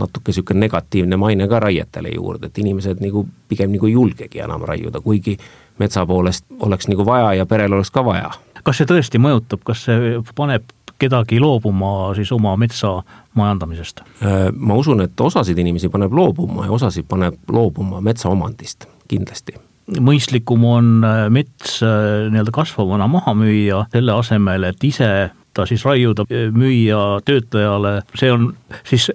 natuke 0.00 0.32
niisugune 0.32 0.64
negatiivne 0.66 1.16
maine 1.16 1.48
ka 1.48 1.60
raietele 1.60 2.14
juurde, 2.14 2.48
et 2.48 2.58
inimesed 2.58 3.02
nagu 3.04 3.26
pigem 3.48 3.70
nagu 3.72 3.86
ei 3.86 3.94
julgegi 3.94 4.42
enam 4.42 4.64
raiuda, 4.66 5.00
kuigi 5.00 5.36
metsa 5.78 6.06
poolest 6.06 6.44
oleks 6.60 6.88
nagu 6.88 7.06
vaja 7.06 7.34
ja 7.38 7.46
perel 7.46 7.78
oleks 7.78 7.90
ka 7.90 8.04
vaja. 8.04 8.30
kas 8.62 8.78
see 8.78 8.86
tõesti 8.86 9.18
mõjutab, 9.18 9.62
kas 9.66 9.86
see 9.88 10.18
paneb 10.34 10.64
kedagi 11.02 11.40
loobuma 11.42 12.12
siis 12.18 12.30
oma 12.34 12.54
metsa 12.60 12.94
majandamisest? 13.38 14.04
Äh, 14.22 14.46
ma 14.54 14.78
usun, 14.78 15.02
et 15.04 15.20
osasid 15.20 15.58
inimesi 15.58 15.90
paneb 15.92 16.14
loobuma 16.14 16.68
ja 16.68 16.72
osasid 16.78 17.08
paneb 17.10 17.38
loobuma 17.52 18.02
metsaomandist, 18.04 18.88
kindlasti 19.10 19.58
mõistlikum 19.92 20.62
on 20.64 20.90
äh, 21.04 21.26
mets 21.34 21.80
äh, 21.84 22.28
nii-öelda 22.30 22.54
kasvavana 22.54 23.08
maha 23.10 23.34
müüa, 23.36 23.82
selle 23.92 24.14
asemel, 24.14 24.68
et 24.70 24.84
ise 24.86 25.08
ta 25.52 25.66
siis 25.68 25.82
raiuda, 25.84 26.24
müüa 26.54 27.00
töötlejale, 27.26 27.98
see 28.16 28.30
on 28.32 28.52
siis 28.88 29.10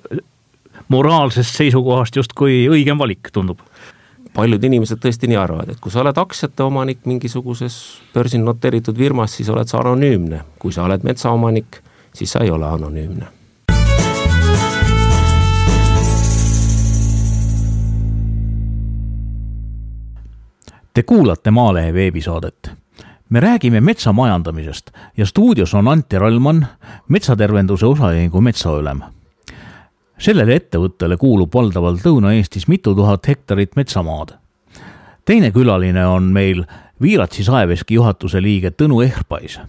moraalsest 0.94 1.58
seisukohast 1.58 2.20
justkui 2.20 2.68
õigem 2.70 3.00
valik, 3.00 3.32
tundub 3.34 3.64
paljud 4.38 4.64
inimesed 4.64 5.02
tõesti 5.02 5.30
nii 5.32 5.40
arvavad, 5.42 5.72
et 5.74 5.80
kui 5.82 5.92
sa 5.92 6.04
oled 6.04 6.18
aktsiate 6.22 6.62
omanik 6.66 7.08
mingisuguses 7.10 7.78
börsil 8.14 8.44
noteeritud 8.46 8.98
firmas, 8.98 9.34
siis 9.34 9.50
oled 9.50 9.70
sa 9.70 9.82
anonüümne. 9.82 10.44
kui 10.60 10.72
sa 10.74 10.84
oled 10.86 11.04
metsaomanik, 11.04 11.82
siis 12.14 12.32
sa 12.32 12.44
ei 12.46 12.52
ole 12.52 12.66
anonüümne. 12.66 13.26
Te 20.94 21.04
kuulate 21.04 21.52
Maalehe 21.52 21.94
veebisaadet 21.94 22.72
me 23.30 23.40
räägime 23.40 23.82
metsamajandamisest 23.82 24.92
ja 25.18 25.26
stuudios 25.26 25.74
on 25.74 25.88
Anti 25.88 26.20
Rallmann, 26.20 26.66
metsatervenduse 27.08 27.86
osaühingu 27.86 28.42
metsaülem 28.42 29.02
sellele 30.20 30.56
ettevõttele 30.58 31.18
kuulub 31.18 31.54
valdavalt 31.54 32.06
Lõuna-Eestis 32.06 32.68
mitu 32.68 32.96
tuhat 32.96 33.28
hektarit 33.28 33.76
metsamaad. 33.76 34.38
teine 35.26 35.52
külaline 35.52 36.06
on 36.08 36.24
meil 36.24 36.64
Viiratsi 37.02 37.44
saeveski 37.44 37.94
juhatuse 37.94 38.42
liige 38.42 38.72
Tõnu 38.72 39.02
Ehpais 39.06 39.60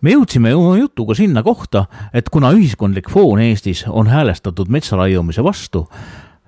me 0.00 0.14
jõudsime 0.14 0.54
oma 0.56 0.76
jutuga 0.78 1.14
sinna 1.14 1.42
kohta, 1.42 1.84
et 2.14 2.28
kuna 2.28 2.52
ühiskondlik 2.56 3.10
foon 3.10 3.40
Eestis 3.40 3.84
on 3.88 4.08
häälestatud 4.08 4.68
metsa 4.68 4.96
raiumise 4.96 5.44
vastu, 5.44 5.86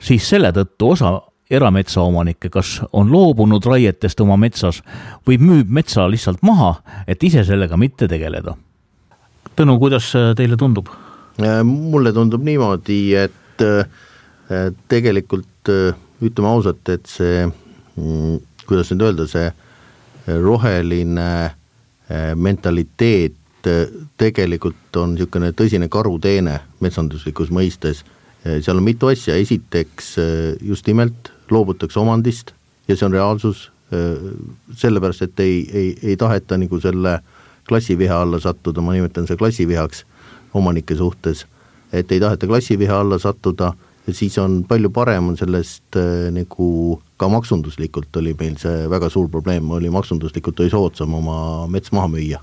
siis 0.00 0.28
selle 0.28 0.52
tõttu 0.52 0.92
osa 0.94 1.20
erametsaomanikke 1.52 2.48
kas 2.48 2.80
on 2.92 3.12
loobunud 3.12 3.64
raietest 3.68 4.20
oma 4.24 4.38
metsas 4.40 4.80
või 5.28 5.38
müüb 5.38 5.68
metsa 5.68 6.08
lihtsalt 6.10 6.42
maha, 6.42 6.74
et 7.06 7.22
ise 7.22 7.44
sellega 7.44 7.76
mitte 7.76 8.08
tegeleda. 8.08 8.56
Tõnu, 9.56 9.76
kuidas 9.78 10.08
teile 10.36 10.56
tundub? 10.56 10.88
Äh, 11.40 11.62
mulle 11.64 12.12
tundub 12.12 12.42
niimoodi, 12.44 13.14
et 13.16 13.62
äh, 13.64 13.86
tegelikult 14.88 15.70
äh, 15.72 15.94
ütleme 16.20 16.50
ausalt, 16.50 16.84
et 16.92 17.08
see, 17.08 17.46
mm, 17.96 18.36
kuidas 18.68 18.92
nüüd 18.92 19.06
öelda, 19.06 19.26
see 19.30 19.48
roheline 20.28 21.56
mentaliteet 22.38 23.66
tegelikult 24.20 24.98
on 25.00 25.16
niisugune 25.16 25.48
tõsine 25.56 25.88
karuteene 25.90 26.58
metsanduslikus 26.84 27.50
mõistes, 27.50 28.04
seal 28.44 28.78
on 28.78 28.84
mitu 28.86 29.08
asja, 29.10 29.34
esiteks 29.40 30.12
just 30.62 30.86
nimelt 30.86 31.32
loobutakse 31.50 31.98
omandist 31.98 32.52
ja 32.86 32.94
see 32.94 33.08
on 33.08 33.16
reaalsus, 33.16 33.64
sellepärast 34.78 35.26
et 35.26 35.42
ei, 35.42 35.56
ei, 35.72 35.88
ei 36.12 36.16
taheta 36.20 36.60
nagu 36.60 36.78
selle 36.84 37.16
klassiviha 37.66 38.20
alla 38.22 38.38
sattuda, 38.42 38.84
ma 38.84 38.94
nimetan 38.94 39.26
seda 39.26 39.40
klassivihaks 39.42 40.04
omanike 40.54 40.96
suhtes, 40.96 41.46
et 41.92 42.12
ei 42.12 42.20
taheta 42.20 42.46
klassiviha 42.46 43.00
alla 43.00 43.18
sattuda 43.18 43.72
ja 44.06 44.14
siis 44.14 44.38
on 44.38 44.62
palju 44.68 44.90
parem 44.90 45.28
on 45.28 45.36
sellest 45.38 45.96
äh, 45.96 46.30
nagu 46.34 47.00
ka 47.16 47.28
maksunduslikult 47.30 48.16
oli 48.18 48.34
meil 48.38 48.56
see 48.58 48.88
väga 48.90 49.10
suur 49.10 49.28
probleem, 49.30 49.70
oli 49.70 49.90
maksunduslikult 49.90 50.60
oli 50.60 50.72
soodsam 50.72 51.14
oma 51.14 51.66
mets 51.70 51.92
maha 51.92 52.08
müüa. 52.10 52.40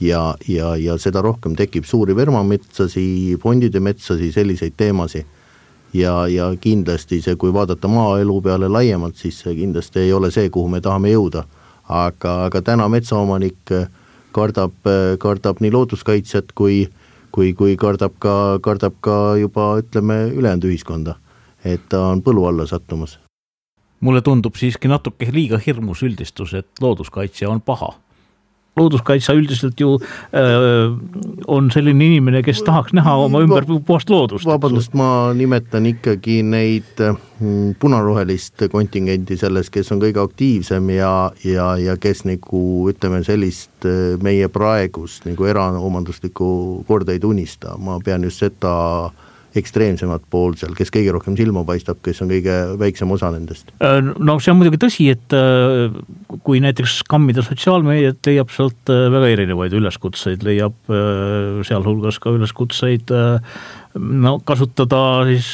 ja, 0.00 0.34
ja, 0.48 0.76
ja 0.76 0.98
seda 0.98 1.22
rohkem 1.22 1.56
tekib 1.56 1.84
suuri 1.84 2.16
vermametsasi, 2.16 3.38
fondide 3.42 3.80
metsasi, 3.80 4.32
selliseid 4.32 4.76
teemasid 4.76 5.26
ja, 5.94 6.26
ja 6.28 6.50
kindlasti 6.60 7.22
see, 7.22 7.36
kui 7.36 7.52
vaadata 7.52 7.88
maaelu 7.88 8.40
peale 8.42 8.68
laiemalt, 8.68 9.16
siis 9.16 9.40
see 9.40 9.54
kindlasti 9.56 10.04
ei 10.04 10.12
ole 10.12 10.30
see, 10.30 10.50
kuhu 10.50 10.68
me 10.68 10.80
tahame 10.80 11.14
jõuda. 11.14 11.44
aga, 11.88 12.44
aga 12.44 12.60
täna 12.62 12.84
metsaomanik 12.92 13.72
kardab, 14.32 14.74
kardab 15.18 15.60
nii 15.64 15.70
looduskaitset 15.72 16.52
kui, 16.54 16.82
kui, 17.32 17.52
kui 17.54 17.76
kardab 17.76 18.18
ka, 18.18 18.58
kardab 18.62 18.98
ka 19.00 19.36
juba 19.40 19.70
ütleme, 19.82 20.28
ülejäänud 20.34 20.64
ühiskonda. 20.64 21.14
et 21.64 21.80
ta 21.88 22.00
on 22.12 22.22
põlu 22.22 22.46
alla 22.46 22.66
sattumas. 22.66 23.18
mulle 24.00 24.20
tundub 24.22 24.54
siiski 24.54 24.88
natuke 24.88 25.32
liiga 25.32 25.58
hirmus 25.58 26.02
üldistus, 26.02 26.54
et 26.54 26.68
looduskaitse 26.80 27.48
on 27.48 27.60
paha 27.60 27.94
looduskaitse 28.78 29.34
üldiselt 29.38 29.80
ju 29.80 29.96
äh, 29.98 30.94
on 31.46 31.70
selline 31.74 32.10
inimene, 32.12 32.42
kes 32.46 32.62
tahaks 32.66 32.94
näha 32.96 33.16
oma 33.26 33.42
ümber 33.44 33.66
puhast 33.68 34.10
loodust. 34.10 34.46
vabandust, 34.48 34.94
ma 34.98 35.32
nimetan 35.36 35.86
ikkagi 35.90 36.40
neid 36.46 37.02
mm, 37.02 37.76
punarohelist 37.80 38.68
kontingenti 38.72 39.38
selles, 39.40 39.70
kes 39.74 39.92
on 39.94 40.02
kõige 40.02 40.22
aktiivsem 40.22 40.90
ja, 40.96 41.14
ja, 41.44 41.70
ja 41.80 41.96
kes 42.00 42.24
nagu 42.28 42.64
ütleme, 42.92 43.22
sellist 43.26 43.88
äh, 43.88 44.16
meie 44.22 44.50
praegust 44.52 45.28
nagu 45.28 45.48
eraomanduslikku 45.48 46.50
korda 46.88 47.14
ei 47.14 47.22
tunnista, 47.22 47.76
ma 47.78 47.98
pean 48.04 48.26
just 48.26 48.42
seda 48.44 48.76
äh, 49.08 49.27
ekstreemsemat 49.58 50.24
pool 50.30 50.54
seal, 50.58 50.74
kes 50.78 50.92
kõige 50.94 51.12
rohkem 51.14 51.36
silma 51.38 51.64
paistab, 51.68 52.00
kes 52.04 52.22
on 52.24 52.30
kõige 52.32 52.54
väiksem 52.80 53.10
osa 53.14 53.30
nendest? 53.34 53.72
Äh, 53.84 53.98
no 54.02 54.38
see 54.42 54.52
on 54.52 54.60
muidugi 54.60 54.80
tõsi, 54.82 55.08
et 55.12 55.34
äh, 55.36 55.92
kui 56.46 56.62
näiteks 56.64 57.00
kammida 57.10 57.44
sotsiaalmeediat, 57.46 58.20
leiab 58.28 58.52
sealt 58.54 58.92
äh, 58.92 59.06
väga 59.14 59.32
erinevaid 59.34 59.76
üleskutseid, 59.78 60.46
leiab 60.46 60.76
sealhulgas 61.66 62.18
ka 62.22 62.32
üleskutseid 62.34 63.10
no 63.98 64.32
kasutada 64.46 65.00
siis 65.28 65.50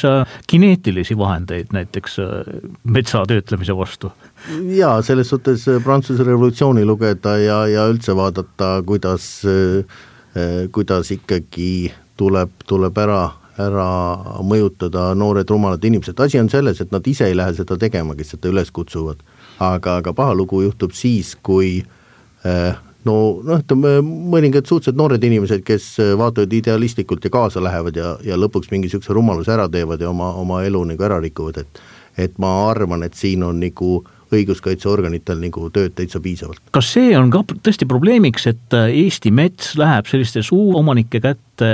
kineetilisi 0.49 1.17
vahendeid 1.17 1.73
näiteks 1.75 2.17
metsa 2.91 3.23
töötlemise 3.27 3.75
vastu. 3.77 4.11
jaa, 4.75 4.99
selles 5.05 5.31
suhtes 5.31 5.65
Prantsuse 5.83 6.23
revolutsiooni 6.27 6.85
lugeda 6.85 7.37
ja, 7.41 7.59
ja 7.71 7.87
üldse 7.91 8.15
vaadata, 8.17 8.77
kuidas, 8.85 9.29
kuidas 10.75 11.11
ikkagi 11.15 11.93
tuleb, 12.19 12.53
tuleb 12.67 13.01
ära 13.01 13.21
ära 13.61 13.89
mõjutada 14.43 15.09
noored 15.15 15.49
rumalad 15.49 15.83
inimesed, 15.87 16.19
asi 16.19 16.39
on 16.41 16.49
selles, 16.51 16.81
et 16.81 16.91
nad 16.91 17.05
ise 17.07 17.29
ei 17.29 17.37
lähe 17.37 17.53
seda 17.55 17.77
tegema, 17.79 18.15
kes 18.15 18.35
seda 18.35 18.51
üles 18.51 18.71
kutsuvad. 18.75 19.23
aga, 19.59 19.97
aga 20.01 20.13
paha 20.13 20.33
lugu 20.35 20.61
juhtub 20.61 20.91
siis, 20.91 21.35
kui 21.39 21.77
eh, 22.43 22.73
no 23.05 23.15
noh, 23.45 23.61
ütleme 23.61 23.99
mõningad 24.03 24.67
suhteliselt 24.67 24.99
noored 24.99 25.23
inimesed, 25.23 25.63
kes 25.63 25.93
vaatavad 26.19 26.53
idealistlikult 26.53 27.23
ja 27.23 27.31
kaasa 27.31 27.63
lähevad 27.63 27.95
ja, 27.95 28.17
ja 28.25 28.35
lõpuks 28.39 28.71
mingi 28.71 28.89
niisuguse 28.89 29.15
rumaluse 29.15 29.53
ära 29.55 29.69
teevad 29.71 30.01
ja 30.01 30.09
oma, 30.11 30.33
oma 30.35 30.63
elu 30.67 30.83
nagu 30.91 31.07
ära 31.07 31.21
rikuvad, 31.23 31.63
et 31.63 31.85
et 32.15 32.37
ma 32.39 32.69
arvan, 32.69 33.03
et 33.03 33.15
siin 33.17 33.41
on 33.43 33.57
nagu 33.59 33.97
õiguskaitseorganitel 34.35 35.39
nagu 35.41 35.67
tööd 35.73 35.93
täitsa 35.97 36.21
piisavalt. 36.23 36.61
kas 36.75 36.93
see 36.95 37.11
on 37.17 37.29
ka 37.33 37.43
tõesti 37.53 37.87
probleemiks, 37.89 38.47
et 38.51 38.77
Eesti 38.85 39.31
mets 39.35 39.75
läheb 39.79 40.07
selliste 40.09 40.43
suuromanike 40.45 41.21
kätte, 41.23 41.69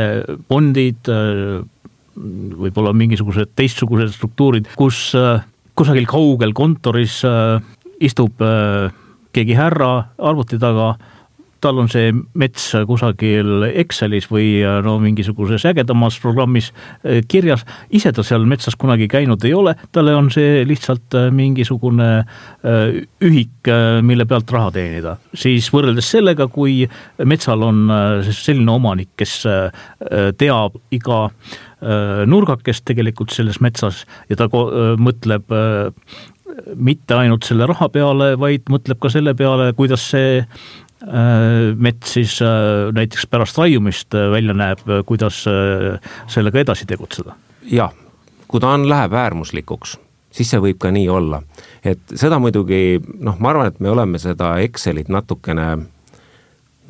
fondid, 0.49 1.09
võib-olla 2.15 2.93
mingisugused 2.95 3.53
teistsugused 3.57 4.15
struktuurid, 4.15 4.69
kus 4.79 5.11
äh, 5.17 5.43
kusagil 5.77 6.09
kaugel 6.09 6.55
kontoris 6.57 7.21
äh, 7.27 7.61
istub 8.03 8.41
äh, 8.43 8.91
keegi 9.31 9.55
härra 9.55 9.93
arvuti 10.19 10.59
taga, 10.59 10.93
tal 11.61 11.77
on 11.77 11.87
see 11.93 12.09
mets 12.41 12.71
kusagil 12.89 13.67
Excelis 13.69 14.25
või 14.31 14.63
no 14.81 14.95
mingisuguses 14.99 15.61
ägedamas 15.69 16.15
programmis 16.17 16.71
kirjas, 17.29 17.61
ise 17.93 18.09
ta 18.17 18.25
seal 18.25 18.47
metsas 18.49 18.73
kunagi 18.81 19.05
käinud 19.05 19.45
ei 19.45 19.53
ole, 19.53 19.75
talle 19.93 20.15
on 20.17 20.31
see 20.33 20.65
lihtsalt 20.65 21.13
mingisugune 21.37 22.09
ühik, 23.29 23.69
mille 24.01 24.25
pealt 24.25 24.55
raha 24.57 24.73
teenida. 24.73 25.15
siis 25.37 25.69
võrreldes 25.69 26.09
sellega, 26.17 26.49
kui 26.49 26.81
metsal 27.29 27.61
on 27.69 27.85
selline 28.33 28.79
omanik, 28.81 29.13
kes 29.21 29.43
teab 30.41 30.81
iga 30.97 31.27
Äh, 31.31 31.70
nurgakest 32.29 32.85
tegelikult 32.85 33.33
selles 33.33 33.61
metsas 33.63 34.03
ja 34.29 34.37
ta 34.39 34.47
äh, 34.49 34.93
mõtleb 35.01 35.49
äh, 35.55 35.89
mitte 36.75 37.15
ainult 37.17 37.47
selle 37.47 37.65
raha 37.69 37.87
peale, 37.89 38.33
vaid 38.39 38.69
mõtleb 38.69 38.99
ka 39.01 39.09
selle 39.13 39.33
peale, 39.37 39.71
kuidas 39.77 40.09
see 40.13 40.45
mets 41.81 42.11
siis 42.13 42.35
näiteks 42.93 43.23
pärast 43.31 43.57
raiumist 43.57 44.13
välja 44.13 44.53
näeb, 44.53 44.83
kuidas 45.09 45.39
sellega 46.29 46.59
edasi 46.61 46.85
tegutseda? 46.85 47.33
jah, 47.65 47.89
kui 48.45 48.61
ta 48.61 48.75
on, 48.75 48.85
läheb 48.89 49.15
äärmuslikuks, 49.17 49.95
siis 50.29 50.51
see 50.53 50.61
võib 50.61 50.77
ka 50.83 50.91
nii 50.93 51.07
olla. 51.09 51.41
et 51.81 52.13
seda 52.13 52.37
muidugi 52.43 52.99
noh, 53.17 53.39
ma 53.39 53.49
arvan, 53.49 53.71
et 53.71 53.79
me 53.81 53.89
oleme 53.89 54.21
seda 54.21 54.51
Excelit 54.61 55.09
natukene 55.09 55.71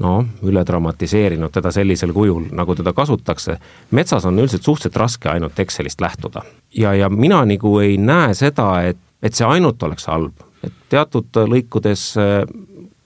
noh, 0.01 0.25
üle 0.47 0.63
dramatiseerinud 0.65 1.53
teda 1.53 1.71
sellisel 1.73 2.13
kujul, 2.13 2.49
nagu 2.55 2.75
teda 2.75 2.93
kasutatakse. 2.93 3.57
metsas 3.91 4.25
on 4.25 4.39
üldiselt 4.39 4.63
suhteliselt 4.63 4.97
raske 4.97 5.29
ainult 5.29 5.59
Excelist 5.59 6.01
lähtuda. 6.01 6.41
ja, 6.77 6.93
ja 6.93 7.09
mina 7.09 7.45
nagu 7.45 7.79
ei 7.79 7.97
näe 7.97 8.33
seda, 8.33 8.81
et, 8.81 8.97
et 9.21 9.33
see 9.33 9.47
ainult 9.47 9.83
oleks 9.83 10.07
halb, 10.07 10.33
et 10.63 10.73
teatud 10.89 11.41
lõikudes 11.47 12.05
äh, 12.17 12.43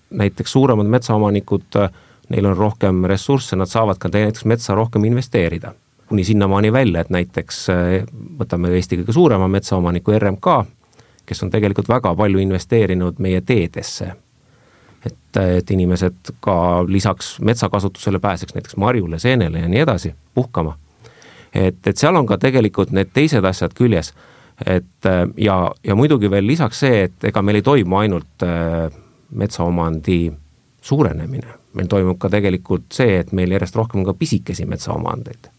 näiteks 0.10 0.52
suuremad 0.52 0.88
metsaomanikud, 0.88 1.68
äh, 1.76 1.90
neil 2.30 2.46
on 2.46 2.58
rohkem 2.58 3.06
ressursse, 3.06 3.56
nad 3.56 3.70
saavad 3.70 4.00
ka 4.00 4.10
näiteks 4.14 4.46
metsa 4.46 4.76
rohkem 4.76 5.04
investeerida. 5.06 5.74
kuni 6.06 6.24
sinnamaani 6.24 6.74
välja, 6.74 7.02
et 7.02 7.10
näiteks 7.10 7.70
äh, 7.70 8.04
võtame 8.40 8.70
Eesti 8.78 8.98
kõige 9.02 9.14
suurema 9.14 9.48
metsaomaniku 9.48 10.14
RMK, 10.20 10.52
kes 11.26 11.44
on 11.44 11.50
tegelikult 11.50 11.90
väga 11.90 12.16
palju 12.16 12.40
investeerinud 12.40 13.18
meie 13.20 13.42
teedesse 13.42 14.14
et, 15.06 15.38
et 15.58 15.72
inimesed 15.72 16.36
ka 16.40 16.86
lisaks 16.88 17.40
metsakasutusele 17.40 18.20
pääseks 18.20 18.56
näiteks 18.56 18.78
marjule, 18.78 19.20
seenele 19.20 19.60
ja 19.60 19.68
nii 19.68 19.80
edasi 19.80 20.16
puhkama. 20.34 20.78
et, 21.54 21.88
et 21.88 21.98
seal 21.98 22.16
on 22.16 22.26
ka 22.26 22.38
tegelikult 22.38 22.92
need 22.92 23.14
teised 23.14 23.46
asjad 23.46 23.74
küljes. 23.74 24.14
et 24.66 25.10
ja, 25.38 25.72
ja 25.84 25.96
muidugi 25.96 26.32
veel 26.32 26.48
lisaks 26.48 26.80
see, 26.80 27.04
et 27.04 27.24
ega 27.24 27.42
meil 27.42 27.60
ei 27.60 27.62
toimu 27.62 27.98
ainult 27.98 28.44
äh, 28.44 28.92
metsaomandi 29.32 30.34
suurenemine, 30.82 31.48
meil 31.74 31.88
toimub 31.88 32.20
ka 32.22 32.30
tegelikult 32.30 32.94
see, 32.94 33.20
et 33.20 33.32
meil 33.32 33.52
järjest 33.52 33.76
rohkem 33.76 34.04
on 34.04 34.06
ka 34.06 34.14
pisikesi 34.14 34.66
metsaomandeid. 34.66 35.52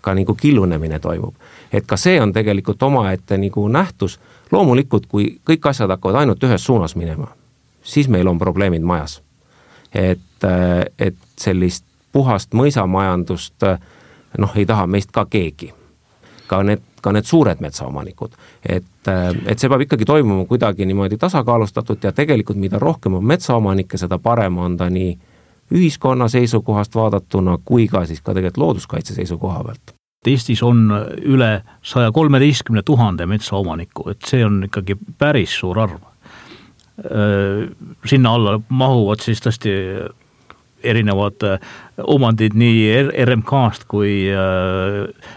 ka 0.00 0.14
nagu 0.14 0.34
killunemine 0.34 0.98
toimub. 0.98 1.34
et 1.72 1.86
ka 1.86 1.96
see 1.96 2.20
on 2.20 2.32
tegelikult 2.32 2.82
omaette 2.82 3.38
nagu 3.38 3.68
nähtus, 3.68 4.20
loomulikult 4.52 5.06
kui 5.06 5.40
kõik 5.50 5.68
asjad 5.68 5.90
hakkavad 5.90 6.22
ainult 6.22 6.44
ühes 6.44 6.64
suunas 6.64 6.96
minema, 6.96 7.28
siis 7.88 8.08
meil 8.08 8.28
on 8.28 8.38
probleemid 8.38 8.82
majas. 8.82 9.22
et, 9.94 10.44
et 10.98 11.16
sellist 11.40 11.84
puhast 12.12 12.52
mõisamajandust 12.54 13.64
noh, 14.38 14.56
ei 14.56 14.66
taha 14.66 14.86
meist 14.86 15.12
ka 15.12 15.24
keegi. 15.24 15.72
ka 16.48 16.62
need, 16.62 16.80
ka 17.00 17.12
need 17.12 17.24
suured 17.24 17.60
metsaomanikud. 17.60 18.36
et, 18.62 19.08
et 19.46 19.58
see 19.58 19.68
peab 19.68 19.80
ikkagi 19.86 20.04
toimuma 20.04 20.44
kuidagi 20.44 20.86
niimoodi 20.86 21.16
tasakaalustatult 21.16 22.04
ja 22.04 22.12
tegelikult 22.12 22.58
mida 22.58 22.78
rohkem 22.78 23.14
on 23.14 23.24
metsaomanikke, 23.24 23.98
seda 23.98 24.18
parem 24.18 24.58
on 24.58 24.76
ta 24.76 24.90
nii 24.90 25.18
ühiskonna 25.74 26.28
seisukohast 26.28 26.94
vaadatuna 26.94 27.58
kui 27.64 27.88
ka 27.88 28.04
siis 28.06 28.20
ka 28.20 28.34
tegelikult 28.34 28.64
looduskaitse 28.64 29.14
seisukoha 29.14 29.64
pealt. 29.64 29.94
Eestis 30.28 30.62
on 30.62 30.90
üle 31.24 31.62
saja 31.82 32.12
kolmeteistkümne 32.12 32.82
tuhande 32.82 33.26
metsaomaniku, 33.26 34.10
et 34.10 34.26
see 34.26 34.44
on 34.44 34.64
ikkagi 34.66 34.96
päris 35.18 35.54
suur 35.60 35.78
arv. 35.78 36.00
Sinna 36.98 38.34
alla 38.34 38.56
mahuvad 38.68 39.22
siis 39.22 39.42
tõesti 39.44 39.70
erinevad 40.82 41.44
omandid 42.02 42.54
nii 42.58 43.12
RMK-st 43.24 43.86
kui 43.90 44.26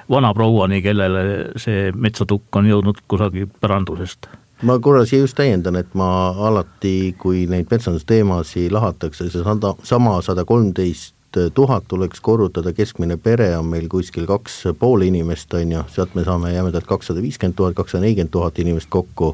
vanaprouani, 0.10 0.82
kellele 0.82 1.24
see 1.62 1.90
metsatukk 1.94 2.62
on 2.62 2.70
jõudnud 2.70 3.02
kusagil 3.10 3.50
pärandusest. 3.62 4.30
Ma 4.62 4.76
korra 4.78 5.08
siia 5.10 5.24
just 5.24 5.34
täiendan, 5.40 5.80
et 5.80 5.96
ma 5.98 6.30
alati, 6.50 7.16
kui 7.18 7.48
neid 7.50 7.72
metsandusteemasid 7.72 8.70
lahatakse, 8.74 9.26
see 9.34 9.42
sada, 9.42 9.74
sama 9.84 10.20
sada 10.22 10.46
kolmteist 10.46 11.16
tuhat 11.56 11.88
tuleks 11.88 12.22
korrutada, 12.22 12.74
keskmine 12.76 13.18
pere 13.18 13.48
on 13.58 13.72
meil 13.72 13.88
kuskil 13.90 14.28
kaks 14.30 14.60
pool 14.80 15.02
inimest, 15.08 15.54
on 15.58 15.72
ju, 15.74 15.82
sealt 15.90 16.14
me 16.14 16.26
saame 16.28 16.52
jämedalt 16.54 16.86
kakssada 16.86 17.24
viiskümmend 17.24 17.58
tuhat, 17.58 17.74
kakssada 17.74 18.04
nelikümmend 18.04 18.34
tuhat 18.36 18.60
inimest 18.62 18.92
kokku, 18.94 19.32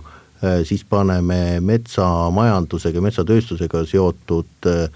siis 0.64 0.84
paneme 0.86 1.58
metsamajandusega, 1.66 3.02
metsatööstusega 3.02 3.82
seotud 3.90 4.68
äh, 4.70 4.90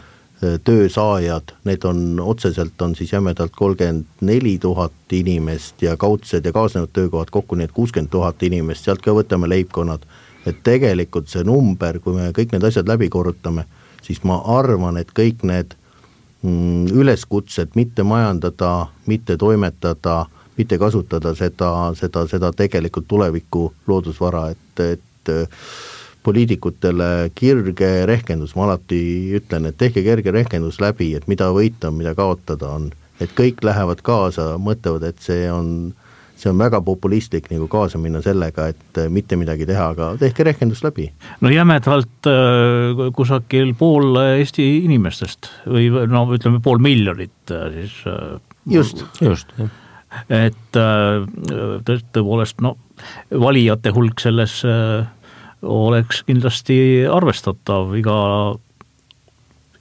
töösaajad, 0.64 1.54
need 1.64 1.84
on 1.84 2.20
otseselt 2.20 2.82
on 2.82 2.96
siis 2.96 3.14
jämedalt 3.14 3.52
kolmkümmend 3.56 4.06
neli 4.22 4.58
tuhat 4.60 4.92
inimest 5.12 5.82
ja 5.82 5.98
kaudsed 5.98 6.46
ja 6.46 6.52
kaasnevad 6.52 6.90
töökohad 6.94 7.30
kokku, 7.32 7.56
nii 7.56 7.70
et 7.70 7.72
kuuskümmend 7.72 8.10
tuhat 8.10 8.44
inimest, 8.44 8.86
sealt 8.86 9.02
ka 9.06 9.14
võtame 9.14 9.50
leibkonnad. 9.50 10.06
et 10.46 10.58
tegelikult 10.64 11.28
see 11.30 11.44
number, 11.46 12.00
kui 12.00 12.16
me 12.18 12.32
kõik 12.34 12.50
need 12.52 12.64
asjad 12.66 12.88
läbi 12.90 13.10
korrutame, 13.14 13.68
siis 14.02 14.24
ma 14.24 14.40
arvan, 14.58 14.98
et 14.98 15.12
kõik 15.14 15.44
need 15.46 15.76
mm, 16.42 16.88
üleskutsed 16.98 17.76
mitte 17.76 18.04
majandada, 18.04 18.88
mitte 19.06 19.38
toimetada, 19.38 20.26
mitte 20.58 20.78
kasutada 20.82 21.36
seda, 21.36 21.94
seda, 21.94 22.26
seda 22.28 22.52
tegelikult 22.58 23.06
tuleviku 23.08 23.68
loodusvara, 23.88 24.48
et, 24.50 24.80
et 24.80 25.06
poliitikutele 26.24 27.32
kirge 27.36 28.06
rehkendus, 28.06 28.56
ma 28.56 28.68
alati 28.68 29.02
ütlen, 29.38 29.68
et 29.70 29.78
tehke 29.82 30.04
kerge 30.06 30.34
rehkendus 30.34 30.80
läbi, 30.82 31.12
et 31.18 31.28
mida 31.32 31.50
võita 31.54 31.90
on, 31.90 31.98
mida 32.02 32.14
kaotada 32.18 32.76
on. 32.78 32.92
et 33.22 33.34
kõik 33.38 33.60
lähevad 33.62 34.00
kaasa, 34.02 34.56
mõtlevad, 34.58 35.04
et 35.06 35.20
see 35.22 35.44
on, 35.54 35.92
see 36.34 36.50
on 36.50 36.58
väga 36.58 36.80
populistlik 36.82 37.52
nagu 37.52 37.68
kaasa 37.70 38.00
minna 38.02 38.18
sellega, 38.26 38.72
et 38.74 39.02
mitte 39.14 39.38
midagi 39.38 39.68
teha, 39.70 39.92
aga 39.94 40.08
tehke 40.22 40.46
rehkendus 40.48 40.82
läbi. 40.86 41.12
no 41.42 41.50
jämedalt 41.54 42.30
äh, 42.30 43.04
kusagil 43.18 43.76
pool 43.78 44.18
Eesti 44.24 44.72
inimestest 44.86 45.52
või 45.68 45.90
no 46.10 46.26
ütleme, 46.34 46.62
pool 46.62 46.82
miljonit 46.82 47.54
äh, 47.54 47.70
siis. 47.78 48.02
Äh, 48.10 48.42
just, 48.66 49.06
just, 49.22 49.54
jah 49.58 49.70
et 50.30 50.80
tõepoolest 51.86 52.62
no 52.62 52.76
valijate 53.32 53.94
hulk 53.96 54.20
selles 54.20 54.60
äh, 54.68 55.06
oleks 55.62 56.24
kindlasti 56.28 56.78
arvestatav 57.12 57.96
iga 57.98 58.18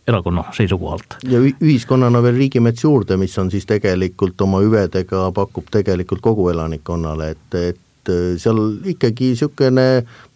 erakonna 0.08 0.44
seisukohalt. 0.56 1.20
ja 1.28 1.40
ühiskonnana 1.40 2.22
veel 2.22 2.38
riigimets 2.40 2.84
juurde, 2.84 3.16
mis 3.20 3.36
on 3.38 3.50
siis 3.50 3.66
tegelikult 3.68 4.40
oma 4.40 4.62
hüvedega 4.64 5.28
pakub 5.34 5.70
tegelikult 5.70 6.22
kogu 6.24 6.48
elanikkonnale, 6.52 7.30
et, 7.36 7.54
et 7.54 7.80
seal 8.08 8.60
ikkagi 8.94 9.32
niisugune, 9.34 9.86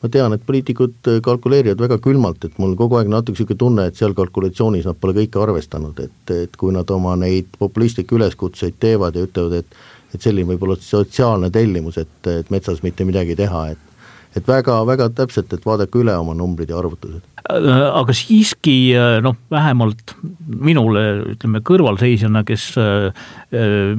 ma 0.02 0.10
tean, 0.12 0.34
et 0.36 0.44
poliitikud 0.44 1.10
kalkuleerivad 1.24 1.80
väga 1.86 1.98
külmalt, 2.04 2.44
et 2.44 2.58
mul 2.60 2.76
kogu 2.78 2.98
aeg 2.98 3.08
natuke 3.12 3.38
niisugune 3.38 3.60
tunne, 3.60 3.88
et 3.88 3.96
seal 3.96 4.14
kalkulatsioonis 4.18 4.88
nad 4.90 5.00
pole 5.00 5.16
kõike 5.16 5.40
arvestanud, 5.40 6.04
et, 6.04 6.34
et 6.34 6.60
kui 6.60 6.74
nad 6.76 6.90
oma 6.94 7.16
neid 7.20 7.48
populistlikke 7.58 8.18
üleskutseid 8.18 8.76
teevad 8.82 9.16
ja 9.16 9.26
ütlevad, 9.28 9.62
et 9.64 9.82
et 10.14 10.22
selline 10.22 10.46
võib 10.52 10.62
olla 10.68 10.76
sotsiaalne 10.78 11.50
tellimus, 11.50 11.98
et, 11.98 12.28
et 12.30 12.50
metsas 12.54 12.84
mitte 12.84 13.02
midagi 13.06 13.34
teha, 13.38 13.64
et 13.74 13.93
et 14.34 14.48
väga, 14.48 14.80
väga 14.88 15.08
täpselt, 15.14 15.52
et 15.54 15.66
vaadake 15.66 16.00
üle 16.00 16.14
oma 16.18 16.34
numbrid 16.36 16.72
ja 16.72 16.78
arvutused. 16.80 17.22
Äh, 17.44 17.68
aga 18.00 18.16
siiski 18.16 18.94
äh, 18.96 19.18
noh, 19.24 19.36
vähemalt 19.52 20.16
minule, 20.44 21.04
ütleme 21.34 21.62
kõrvalseisjana, 21.66 22.44
kes 22.48 22.70
äh, 22.80 23.28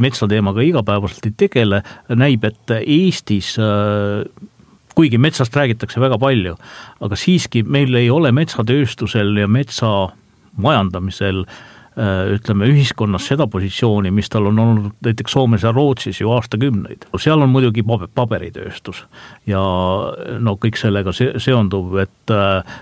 metsateemaga 0.02 0.66
igapäevaselt 0.66 1.30
ei 1.30 1.38
tegele, 1.46 1.84
näib, 2.12 2.48
et 2.48 2.76
Eestis 2.82 3.56
kuigi 4.96 5.20
metsast 5.20 5.56
räägitakse 5.56 6.00
väga 6.00 6.18
palju, 6.20 6.56
aga 7.04 7.18
siiski 7.20 7.66
meil 7.68 7.96
ei 8.00 8.08
ole 8.14 8.32
metsatööstusel 8.36 9.34
ja 9.42 9.48
metsa 9.52 9.92
majandamisel 10.56 11.44
Äh, 11.44 11.75
ütleme, 12.36 12.68
ühiskonnas 12.68 13.28
seda 13.30 13.48
positsiooni, 13.48 14.12
mis 14.12 14.28
tal 14.30 14.50
on 14.50 14.60
olnud 14.60 14.96
näiteks 15.06 15.32
Soomes 15.32 15.64
ja 15.64 15.72
Rootsis 15.72 16.22
ju 16.22 16.32
aastakümneid. 16.36 17.06
seal 17.18 17.42
on 17.42 17.50
muidugi 17.50 17.86
paberitööstus 18.16 19.06
ja 19.48 19.62
no 20.40 20.58
kõik 20.60 20.76
sellega 20.80 21.14
seonduv, 21.16 21.96
et 22.04 22.36
äh, 22.36 22.76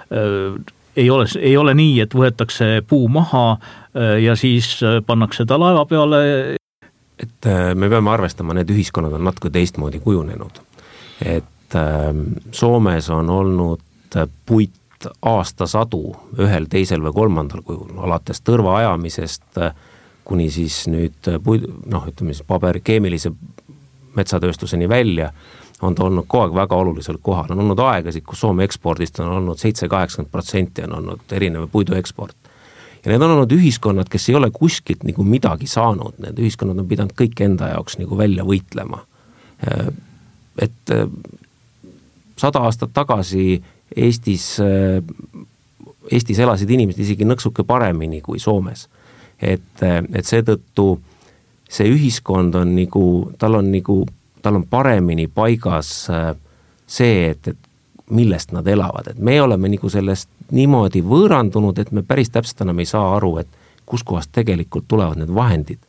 ei 0.96 1.10
ole, 1.10 1.26
ei 1.40 1.58
ole 1.58 1.74
nii, 1.78 2.02
et 2.04 2.14
võetakse 2.16 2.82
puu 2.88 3.08
maha 3.12 3.46
äh, 3.54 4.20
ja 4.24 4.36
siis 4.40 4.76
äh, 4.84 5.00
pannakse 5.06 5.46
ta 5.46 5.60
laeva 5.60 5.86
peale. 5.86 6.20
et 7.20 7.48
äh, 7.50 7.74
me 7.76 7.90
peame 7.90 8.12
arvestama, 8.12 8.54
need 8.54 8.70
ühiskonnad 8.70 9.14
on 9.18 9.26
natuke 9.30 9.50
teistmoodi 9.50 10.00
kujunenud. 10.04 10.62
et 11.26 11.76
äh, 11.76 12.14
Soomes 12.52 13.10
on 13.10 13.30
olnud 13.30 13.82
puit 14.46 14.74
aastasadu 15.22 16.02
ühel, 16.40 16.68
teisel 16.70 17.04
või 17.04 17.14
kolmandal 17.16 17.64
kujul, 17.66 17.98
alates 18.06 18.42
tõrva 18.46 18.78
ajamisest 18.82 19.60
äh, 19.62 19.76
kuni 20.24 20.50
siis 20.52 20.84
nüüd 20.92 21.30
äh, 21.30 21.40
puid-, 21.44 21.68
noh, 21.90 22.08
ütleme 22.10 22.36
siis 22.36 22.46
paber, 22.48 22.80
keemilise 22.84 23.34
metsatööstuseni 24.16 24.90
välja, 24.90 25.32
on 25.84 25.96
ta 25.96 26.06
olnud 26.06 26.28
kogu 26.30 26.46
aeg 26.46 26.56
väga 26.56 26.78
olulisel 26.80 27.18
kohal, 27.22 27.52
on 27.52 27.64
olnud 27.66 27.82
aegasid, 27.84 28.24
kus 28.28 28.44
Soome 28.44 28.64
ekspordist 28.68 29.20
on 29.20 29.34
olnud 29.40 29.60
seitse, 29.60 29.90
kaheksakümmend 29.92 30.32
protsenti 30.32 30.86
on 30.86 30.96
olnud 31.00 31.36
erinev 31.36 31.68
puidu 31.72 31.98
eksport. 32.00 32.38
ja 33.04 33.12
need 33.12 33.22
on 33.22 33.36
olnud 33.36 33.52
ühiskonnad, 33.52 34.08
kes 34.10 34.30
ei 34.30 34.36
ole 34.40 34.52
kuskilt 34.54 35.04
nagu 35.04 35.26
midagi 35.28 35.68
saanud, 35.68 36.16
need 36.24 36.40
ühiskonnad 36.40 36.80
on 36.80 36.88
pidanud 36.88 37.16
kõik 37.20 37.42
enda 37.44 37.74
jaoks 37.74 37.98
nagu 38.00 38.18
välja 38.18 38.46
võitlema. 38.48 39.02
Äh, 39.68 39.92
et 40.62 40.94
sada 42.38 42.64
aastat 42.68 42.94
tagasi 42.94 43.58
Eestis, 43.96 44.58
äh, 44.60 45.04
Eestis 46.12 46.40
elasid 46.40 46.70
inimesed 46.70 47.04
isegi 47.04 47.26
nõksuke 47.28 47.66
paremini 47.68 48.22
kui 48.22 48.40
Soomes. 48.40 48.88
et, 49.42 49.82
äh, 49.82 50.04
et 50.14 50.26
seetõttu 50.26 51.00
see 51.70 51.90
ühiskond 51.90 52.56
on 52.56 52.76
nagu, 52.76 53.32
tal 53.38 53.56
on 53.56 53.72
nagu, 53.72 54.06
tal 54.42 54.56
on 54.56 54.64
paremini 54.70 55.28
paigas 55.28 56.10
äh, 56.10 56.36
see, 56.88 57.30
et, 57.30 57.48
et 57.48 57.58
millest 58.10 58.52
nad 58.52 58.68
elavad, 58.68 59.08
et 59.08 59.20
me 59.20 59.42
oleme 59.42 59.72
nagu 59.74 59.90
sellest 59.90 60.30
niimoodi 60.54 61.02
võõrandunud, 61.02 61.80
et 61.80 61.92
me 61.92 62.04
päris 62.06 62.30
täpselt 62.30 62.62
enam 62.66 62.80
ei 62.84 62.90
saa 62.90 63.16
aru, 63.16 63.38
et 63.42 63.48
kuskohast 63.90 64.32
tegelikult 64.36 64.88
tulevad 64.88 65.20
need 65.20 65.32
vahendid, 65.34 65.80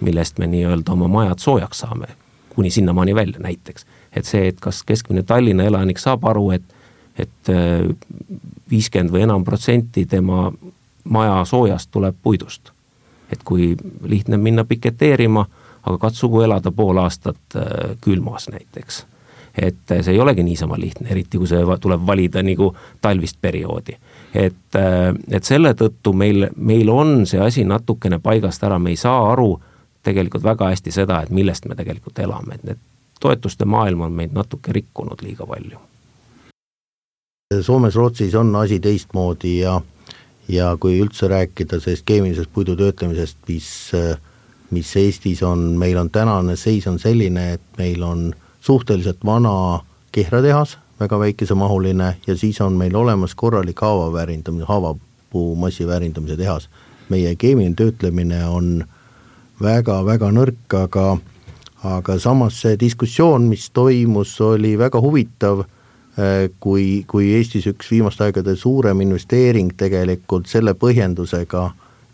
millest 0.00 0.38
me 0.38 0.46
nii-öelda 0.50 0.94
oma 0.94 1.08
majad 1.08 1.42
soojaks 1.42 1.82
saame, 1.84 2.12
kuni 2.54 2.70
sinnamaani 2.70 3.14
välja 3.14 3.40
näiteks. 3.40 3.86
et 4.16 4.24
see, 4.24 4.48
et 4.48 4.60
kas 4.60 4.82
keskmine 4.84 5.22
Tallinna 5.22 5.64
elanik 5.64 5.98
saab 5.98 6.24
aru, 6.28 6.50
et 6.50 6.62
et 7.18 7.48
äh, 7.48 7.88
viiskümmend 8.70 9.12
või 9.12 9.24
enam 9.26 9.44
protsenti 9.44 10.06
tema 10.06 10.52
maja 11.04 11.44
soojast 11.44 11.90
tuleb 11.90 12.16
puidust. 12.22 12.72
et 13.32 13.42
kui 13.44 13.76
lihtne 14.04 14.36
minna 14.36 14.64
piketeerima, 14.64 15.46
aga 15.82 15.98
katsugu 15.98 16.42
elada 16.44 16.70
pool 16.70 16.96
aastat 16.96 17.56
äh, 17.56 17.96
külmas 18.00 18.48
näiteks. 18.48 19.06
et 19.58 19.90
äh, 19.90 20.00
see 20.00 20.14
ei 20.14 20.20
olegi 20.20 20.42
niisama 20.42 20.78
lihtne, 20.78 21.08
eriti 21.10 21.38
kui 21.38 21.46
see 21.46 21.64
tuleb 21.80 22.06
valida 22.06 22.42
nagu 22.42 22.76
talvist 23.00 23.36
perioodi. 23.40 23.96
et, 24.34 24.80
et 25.30 25.44
selle 25.44 25.74
tõttu 25.74 26.12
meil, 26.12 26.48
meil 26.56 26.88
on 26.88 27.26
see 27.26 27.40
asi 27.40 27.64
natukene 27.64 28.18
paigast 28.18 28.64
ära, 28.64 28.78
me 28.78 28.90
ei 28.90 28.96
saa 28.96 29.32
aru 29.32 29.60
tegelikult 30.02 30.42
väga 30.42 30.72
hästi 30.72 30.90
seda, 30.90 31.22
et 31.22 31.30
millest 31.30 31.66
me 31.66 31.74
tegelikult 31.74 32.18
elame, 32.18 32.54
et 32.54 32.64
need 32.64 32.78
toetuste 33.20 33.64
maailm 33.64 34.00
on 34.00 34.12
meid 34.12 34.32
natuke 34.34 34.72
rikkunud 34.72 35.22
liiga 35.22 35.46
palju 35.46 35.91
Soomes, 37.60 37.94
Rootsis 37.94 38.34
on 38.34 38.56
asi 38.56 38.80
teistmoodi 38.80 39.58
ja 39.58 39.80
ja 40.48 40.76
kui 40.80 40.98
üldse 41.00 41.28
rääkida 41.30 41.78
sellest 41.80 42.02
keemilisest 42.04 42.50
puidu 42.52 42.74
töötlemisest, 42.76 43.38
mis 43.48 43.68
mis 44.72 44.96
Eestis 44.96 45.42
on, 45.42 45.58
meil 45.58 45.98
on 46.00 46.10
tänane 46.10 46.56
seis 46.56 46.86
on 46.86 46.98
selline, 46.98 47.52
et 47.52 47.78
meil 47.78 48.02
on 48.02 48.32
suhteliselt 48.60 49.20
vana 49.24 49.80
kehratehas, 50.12 50.78
väga 51.00 51.18
väikesemahuline, 51.18 52.16
ja 52.26 52.36
siis 52.36 52.60
on 52.60 52.72
meil 52.80 52.96
olemas 52.96 53.34
korralik 53.34 53.80
haavaväärindamise, 53.80 54.64
haavapuu 54.68 55.56
massi 55.56 55.86
väärindamise 55.86 56.36
tehas. 56.36 56.68
meie 57.08 57.34
keemiline 57.36 57.74
töötlemine 57.76 58.44
on 58.46 58.84
väga-väga 59.60 60.30
nõrk, 60.32 60.74
aga 60.78 61.18
aga 61.84 62.18
samas 62.18 62.60
see 62.62 62.78
diskussioon, 62.80 63.42
mis 63.50 63.70
toimus, 63.70 64.40
oli 64.40 64.78
väga 64.78 65.00
huvitav, 65.00 65.64
kui, 66.60 67.04
kui 67.08 67.30
Eestis 67.34 67.66
üks 67.70 67.88
viimaste 67.90 68.26
aegade 68.26 68.52
suurem 68.56 69.00
investeering 69.00 69.70
tegelikult 69.80 70.46
selle 70.50 70.74
põhjendusega, 70.76 71.70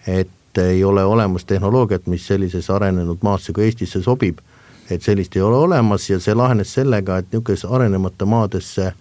et 0.06 0.60
ei 0.62 0.84
ole 0.84 1.04
olemas 1.04 1.44
tehnoloogiat, 1.44 2.06
mis 2.06 2.26
sellisesse 2.26 2.72
arenenud 2.72 3.18
maasse 3.22 3.52
kui 3.52 3.64
Eestisse 3.64 4.02
sobib, 4.02 4.38
et 4.90 5.02
sellist 5.02 5.36
ei 5.36 5.42
ole 5.42 5.56
olemas 5.56 6.10
ja 6.10 6.20
see 6.20 6.34
lahenes 6.34 6.74
sellega, 6.74 7.18
et 7.18 7.32
niisugusesse 7.32 7.68
arenemata 7.70 8.26
maadesse 8.26 8.86
äh, 8.86 8.94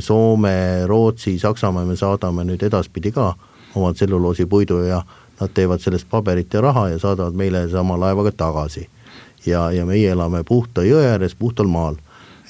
Soome, 0.00 0.86
Rootsi, 0.86 1.38
Saksamaa 1.38 1.84
me 1.84 1.96
saadame 1.96 2.44
nüüd 2.44 2.62
edaspidi 2.66 3.12
ka 3.12 3.34
oma 3.74 3.92
tselluloosipuidu 3.92 4.82
ja 4.88 5.02
nad 5.40 5.52
teevad 5.54 5.80
sellest 5.80 6.08
paberit 6.10 6.54
ja 6.54 6.60
raha 6.60 6.88
ja 6.88 6.98
saadavad 6.98 7.34
meile 7.34 7.68
sama 7.68 7.98
laevaga 8.00 8.32
tagasi 8.32 8.88
ja, 9.46 9.70
ja 9.70 9.86
meie 9.86 10.10
elame 10.10 10.44
puhta 10.44 10.84
jõe 10.84 11.04
ääres, 11.12 11.34
puhtal 11.34 11.68
maal. 11.68 11.96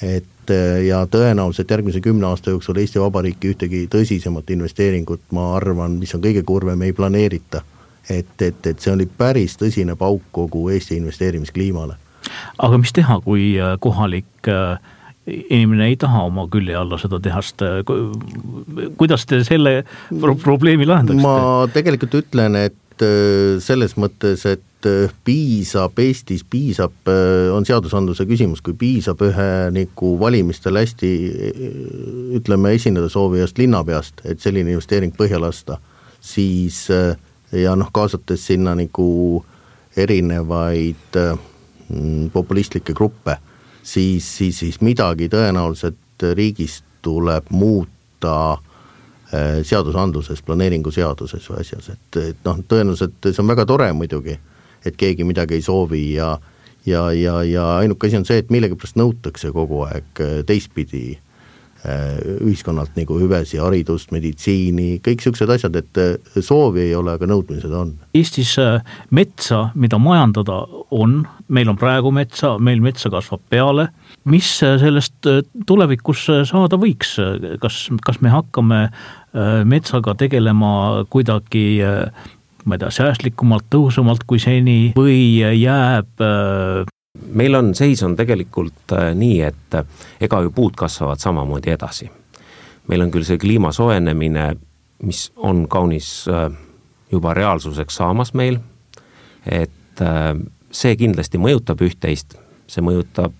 et 0.02 0.24
äh, 0.50 0.82
ja 0.86 1.02
tõenäoliselt 1.10 1.70
järgmise 1.70 2.00
kümne 2.04 2.28
aasta 2.30 2.52
jooksul 2.54 2.80
Eesti 2.82 3.00
Vabariiki 3.02 3.52
ühtegi 3.54 3.84
tõsisemat 3.92 4.50
investeeringut, 4.54 5.22
ma 5.36 5.52
arvan, 5.56 5.98
mis 6.00 6.14
on 6.16 6.24
kõige 6.24 6.42
kurvem, 6.46 6.82
ei 6.82 6.92
planeerita. 6.96 7.62
et, 8.10 8.42
et, 8.42 8.66
et 8.66 8.78
see 8.78 8.92
oli 8.92 9.06
päris 9.06 9.56
tõsine 9.58 9.96
pauk 9.98 10.22
kogu 10.32 10.68
Eesti 10.70 10.96
investeerimiskliimale. 10.96 11.96
aga 12.58 12.78
mis 12.78 12.92
teha, 12.92 13.20
kui 13.24 13.56
äh, 13.60 13.76
kohalik 13.80 14.48
äh, 14.48 14.78
inimene 15.26 15.88
ei 15.90 15.96
taha 15.96 16.22
oma 16.28 16.46
külje 16.48 16.76
alla 16.78 16.98
seda 16.98 17.18
tehast, 17.20 17.62
kuidas 18.96 19.26
te 19.26 19.42
selle 19.44 19.82
pro 20.20 20.34
probleemi 20.34 20.86
lahendaksite? 20.86 21.26
ma 21.26 21.66
tegelikult 21.74 22.14
ütlen, 22.14 22.54
et 22.68 23.06
selles 23.60 23.96
mõttes, 23.98 24.46
et 24.46 24.62
et 24.86 25.10
äh, 25.10 25.14
piisab, 25.24 25.98
Eestis 25.98 26.44
piisab, 26.44 26.92
äh, 27.08 27.52
on 27.52 27.66
seadusandluse 27.66 28.26
küsimus, 28.26 28.62
kui 28.62 28.74
piisab 28.78 29.20
ühe 29.24 29.48
nagu 29.74 30.12
valimistel 30.20 30.78
hästi 30.78 31.10
äh, 31.26 31.60
ütleme, 32.38 32.74
esineda 32.76 33.08
soovijast 33.12 33.58
linnapeast, 33.58 34.22
et 34.24 34.40
selline 34.40 34.74
investeering 34.74 35.14
põhja 35.16 35.40
lasta, 35.42 35.78
siis 36.20 36.86
ja 37.52 37.74
noh, 37.78 37.90
kaasates 37.94 38.46
sinna 38.46 38.74
nagu 38.78 39.08
erinevaid 39.96 41.18
mm, 41.18 42.30
populistlikke 42.34 42.94
gruppe, 42.94 43.38
siis, 43.82 44.26
siis, 44.38 44.58
siis 44.58 44.80
midagi 44.84 45.30
tõenäoliselt 45.32 46.26
riigis 46.34 46.82
tuleb 47.02 47.52
muuta 47.54 48.58
seadusandluses, 49.66 50.42
planeeringuseaduses 50.46 51.48
või 51.50 51.62
asjas, 51.62 51.88
et, 51.94 52.18
et 52.22 52.44
noh, 52.46 52.60
tõenäoliselt 52.68 53.30
see 53.30 53.42
on 53.42 53.50
väga 53.50 53.64
tore 53.66 53.88
muidugi 53.94 54.36
et 54.86 54.96
keegi 54.96 55.26
midagi 55.26 55.58
ei 55.58 55.66
soovi 55.66 56.04
ja 56.14 56.36
ja, 56.86 57.12
ja, 57.12 57.42
ja 57.42 57.76
ainuke 57.76 58.06
asi 58.06 58.18
on 58.18 58.26
see, 58.26 58.40
et 58.42 58.50
millegipärast 58.54 58.98
nõutakse 58.98 59.52
kogu 59.54 59.82
aeg 59.88 60.22
äh, 60.22 60.34
teistpidi 60.46 61.16
äh, 61.16 62.18
ühiskonnalt 62.46 62.96
nagu 62.98 63.18
hüvesi, 63.20 63.58
haridust, 63.62 64.12
meditsiini, 64.14 65.00
kõik 65.04 65.20
niisugused 65.20 65.52
asjad, 65.56 65.78
et 65.80 66.00
äh, 66.02 66.14
soovi 66.38 66.86
ei 66.86 66.94
ole, 66.98 67.16
aga 67.16 67.28
nõudmised 67.30 67.74
on. 67.74 67.96
Eestis 68.16 68.54
metsa, 69.10 69.66
mida 69.74 70.00
majandada 70.02 70.62
on, 70.94 71.20
meil 71.48 71.72
on 71.72 71.78
praegu 71.80 72.14
metsa, 72.14 72.56
meil 72.62 72.82
metsa 72.84 73.10
kasvab 73.12 73.42
peale, 73.50 73.90
mis 74.26 74.56
sellest 74.62 75.26
tulevikus 75.66 76.24
saada 76.48 76.78
võiks, 76.82 77.16
kas, 77.62 77.84
kas 78.06 78.22
me 78.22 78.32
hakkame 78.32 78.88
metsaga 79.68 80.14
tegelema 80.18 81.04
kuidagi 81.12 81.66
ma 81.84 82.35
tea, 82.74 82.90
säästlikumalt, 82.90 83.68
tõhusamalt 83.70 84.26
kui 84.26 84.40
seni 84.42 84.92
või 84.96 85.38
jääb 85.38 86.22
äh, 86.24 86.82
meil 87.32 87.54
on, 87.58 87.72
seis 87.78 88.02
on 88.02 88.16
tegelikult 88.18 88.94
äh, 88.96 89.10
nii, 89.14 89.40
et 89.46 89.78
äh, 89.78 89.86
ega 90.20 90.42
ju 90.42 90.52
puud 90.54 90.76
kasvavad 90.78 91.22
samamoodi 91.22 91.70
edasi. 91.74 92.10
meil 92.88 93.02
on 93.02 93.10
küll 93.10 93.26
see 93.26 93.38
kliima 93.38 93.72
soojenemine, 93.74 94.54
mis 95.02 95.30
on 95.36 95.66
kaunis 95.68 96.26
juba 97.12 97.34
reaalsuseks 97.34 97.96
saamas 97.98 98.30
meil, 98.34 98.60
et 99.46 100.02
see 100.70 100.94
kindlasti 100.96 101.40
mõjutab 101.42 101.82
üht-teist, 101.82 102.36
see 102.70 102.84
mõjutab 102.86 103.34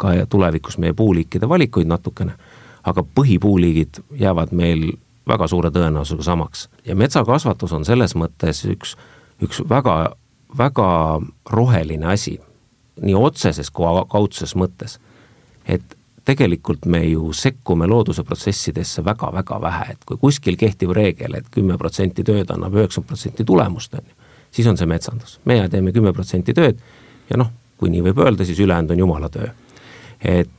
ka 0.00 0.14
tulevikus 0.32 0.78
meie 0.80 0.96
puuliikide 0.96 1.48
valikuid 1.48 1.90
natukene, 1.90 2.32
aga 2.88 3.04
põhipuuliigid 3.14 4.00
jäävad 4.18 4.56
meil 4.56 4.88
väga 5.28 5.46
suure 5.48 5.70
tõenäosusega 5.70 6.22
samaks. 6.22 6.68
ja 6.84 6.96
metsakasvatus 6.96 7.72
on 7.72 7.84
selles 7.84 8.14
mõttes 8.18 8.64
üks, 8.66 8.96
üks 9.42 9.62
väga, 9.68 10.14
väga 10.58 11.20
roheline 11.50 12.06
asi, 12.12 12.40
nii 13.00 13.14
otseses 13.14 13.70
kui 13.70 13.86
kaudses 14.08 14.56
mõttes. 14.56 14.98
et 15.66 15.96
tegelikult 16.24 16.86
me 16.86 17.02
ju 17.04 17.32
sekkume 17.32 17.86
looduse 17.86 18.22
protsessidesse 18.22 19.04
väga-väga 19.04 19.60
vähe, 19.60 19.92
et 19.92 20.04
kui 20.06 20.16
kuskil 20.16 20.56
kehtiv 20.56 20.90
reegel 20.94 21.34
et, 21.34 21.46
et 21.46 21.54
kümme 21.54 21.78
protsenti 21.78 22.24
tööd 22.24 22.50
annab 22.50 22.74
üheksakümmend 22.74 23.08
protsenti 23.08 23.44
tulemust, 23.44 23.94
on 23.94 24.06
ju, 24.06 24.14
siis 24.50 24.66
on 24.66 24.76
see 24.76 24.86
metsandus. 24.86 25.40
meie 25.44 25.68
teeme 25.68 25.92
kümme 25.92 26.12
protsenti 26.12 26.54
tööd 26.54 26.78
ja 27.30 27.38
noh, 27.38 27.50
kui 27.76 27.90
nii 27.90 28.02
võib 28.10 28.18
öelda, 28.22 28.44
siis 28.44 28.60
ülejäänud 28.60 28.94
on 28.94 28.98
jumala 28.98 29.28
töö. 29.28 29.48
et 30.20 30.50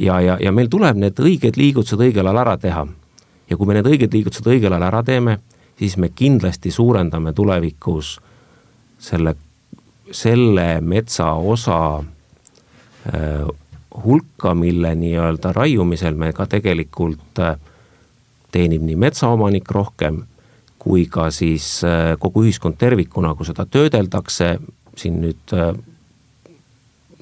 ja, 0.00 0.20
ja, 0.20 0.38
ja 0.40 0.52
meil 0.52 0.68
tuleb 0.68 0.96
need 0.96 1.18
õiged 1.20 1.56
liigutused 1.56 2.00
õigel 2.00 2.26
ajal 2.26 2.42
ära 2.42 2.56
teha 2.56 2.86
ja 3.50 3.56
kui 3.56 3.66
me 3.66 3.76
need 3.76 3.88
õiged 3.90 4.14
liigutused 4.14 4.46
õigel 4.46 4.72
ajal 4.72 4.86
ära 4.88 5.02
teeme, 5.06 5.38
siis 5.78 5.96
me 5.96 6.10
kindlasti 6.14 6.70
suurendame 6.70 7.32
tulevikus 7.32 8.18
selle, 9.00 9.34
selle 10.10 10.68
metsa 10.80 11.32
osa 11.34 11.80
äh, 11.98 13.44
hulka, 14.04 14.54
mille 14.54 14.94
nii-öelda 14.94 15.52
raiumisel 15.56 16.14
me 16.14 16.32
ka 16.36 16.46
tegelikult 16.46 17.42
äh, 17.42 17.56
teenib 18.52 18.84
nii 18.86 18.98
metsaomanik 18.98 19.70
rohkem 19.70 20.22
kui 20.80 21.04
ka 21.12 21.28
siis 21.34 21.82
äh, 21.84 22.14
kogu 22.18 22.46
ühiskond 22.46 22.78
tervikuna, 22.80 23.34
kui 23.36 23.48
seda 23.48 23.66
töödeldakse, 23.68 24.54
siin 24.96 25.20
nüüd 25.20 25.54
äh, 25.56 25.74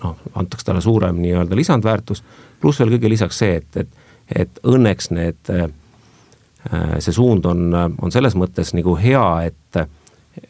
noh, 0.05 0.21
antakse 0.39 0.69
talle 0.69 0.83
suurem 0.85 1.19
nii-öelda 1.23 1.59
lisandväärtus, 1.59 2.23
pluss 2.63 2.79
veel 2.79 2.95
kõige 2.95 3.11
lisaks 3.11 3.43
see, 3.43 3.59
et, 3.59 3.83
et, 3.83 4.15
et 4.45 4.63
õnneks 4.63 5.11
need 5.15 5.53
äh, 5.55 5.67
see 6.99 7.15
suund 7.17 7.47
on, 7.49 7.73
on 7.75 8.13
selles 8.13 8.37
mõttes 8.37 8.75
nagu 8.77 8.97
hea, 9.01 9.25
et, 9.49 9.79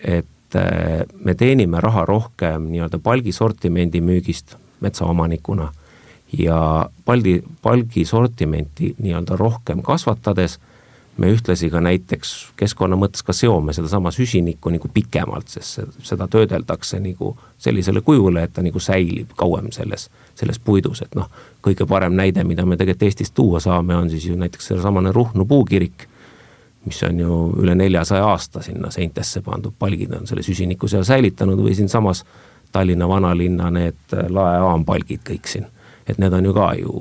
et 0.03 0.57
äh, 0.59 1.05
me 1.25 1.35
teenime 1.39 1.81
raha 1.81 2.05
rohkem 2.09 2.71
nii-öelda 2.73 2.99
palgisortimendi 3.03 4.01
müügist 4.05 4.57
metsaomanikuna 4.81 5.69
ja 6.39 6.89
palgi, 7.05 7.43
palgisortimenti 7.63 8.95
nii-öelda 8.99 9.37
rohkem 9.37 9.83
kasvatades 9.83 10.59
me 11.19 11.33
ühtlasi 11.35 11.71
ka 11.71 11.81
näiteks 11.83 12.33
keskkonna 12.57 12.97
mõttes 12.99 13.25
ka 13.27 13.35
seome 13.35 13.73
sedasama 13.75 14.11
süsinikku 14.15 14.71
nagu 14.71 14.89
pikemalt, 14.95 15.49
sest 15.51 15.99
seda 16.07 16.29
töödeldakse 16.31 17.01
nagu 17.03 17.33
sellisele 17.59 18.03
kujule, 18.07 18.45
et 18.47 18.55
ta 18.55 18.63
nagu 18.63 18.81
säilib 18.83 19.35
kauem 19.39 19.73
selles, 19.75 20.09
selles 20.39 20.61
puidus, 20.63 21.03
et 21.03 21.19
noh, 21.19 21.27
kõige 21.65 21.87
parem 21.91 22.15
näide, 22.19 22.45
mida 22.47 22.67
me 22.67 22.79
tegelikult 22.79 23.09
Eestist 23.09 23.35
tuua 23.35 23.61
saame, 23.61 23.97
on 23.97 24.11
siis 24.11 24.29
ju 24.31 24.39
näiteks 24.39 24.71
seesamane 24.73 25.13
Ruhnu 25.13 25.47
puukirik, 25.47 26.07
mis 26.87 27.03
on 27.03 27.19
ju 27.21 27.41
üle 27.65 27.75
neljasaja 27.75 28.31
aasta 28.31 28.63
sinna 28.63 28.91
seintesse 28.95 29.43
pandud, 29.43 29.75
palgid 29.79 30.15
on 30.15 30.31
selle 30.31 30.47
süsiniku 30.47 30.89
seal 30.89 31.05
säilitanud 31.05 31.59
või 31.59 31.75
siinsamas 31.75 32.25
Tallinna 32.73 33.09
vanalinna 33.09 33.71
need 33.73 34.17
laeaampalgid 34.29 35.23
kõik 35.27 35.51
siin, 35.51 35.67
et 36.07 36.19
need 36.21 36.33
on 36.37 36.45
ju 36.45 36.55
ka 36.55 36.73
ju 36.79 36.97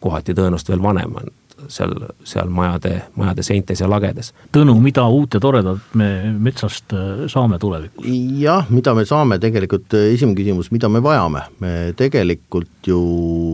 kohati 0.00 0.34
tõenäoliselt 0.34 0.72
veel 0.72 0.82
vanemad 0.82 1.34
seal, 1.72 1.94
seal 2.24 2.50
majade, 2.52 3.02
majade 3.16 3.44
seintes 3.46 3.80
ja 3.80 3.88
lagedes. 3.90 4.32
Tõnu, 4.54 4.76
mida 4.82 5.06
uut 5.08 5.36
ja 5.36 5.40
toredat 5.42 5.94
me 5.98 6.08
metsast 6.42 6.94
äh, 6.96 7.26
saame 7.32 7.58
tulevikus? 7.62 8.06
jah, 8.40 8.66
mida 8.70 8.94
me 8.94 9.06
saame, 9.08 9.40
tegelikult 9.42 9.94
äh, 9.96 10.10
esimene 10.14 10.38
küsimus, 10.38 10.70
mida 10.74 10.90
me 10.92 11.02
vajame, 11.04 11.46
me 11.60 11.72
tegelikult 11.96 12.90
ju, 12.90 13.00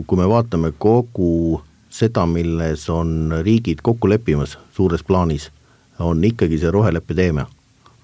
kui 0.07 0.21
me 0.21 0.29
vaatame 0.31 0.73
kogu 0.79 1.61
seda, 1.93 2.27
milles 2.27 2.89
on 2.91 3.43
riigid 3.45 3.83
kokku 3.85 4.09
leppimas 4.09 4.57
suures 4.77 5.05
plaanis, 5.05 5.51
on 6.01 6.25
ikkagi 6.25 6.59
see 6.59 6.71
roheleppe 6.73 7.15
teema. 7.15 7.47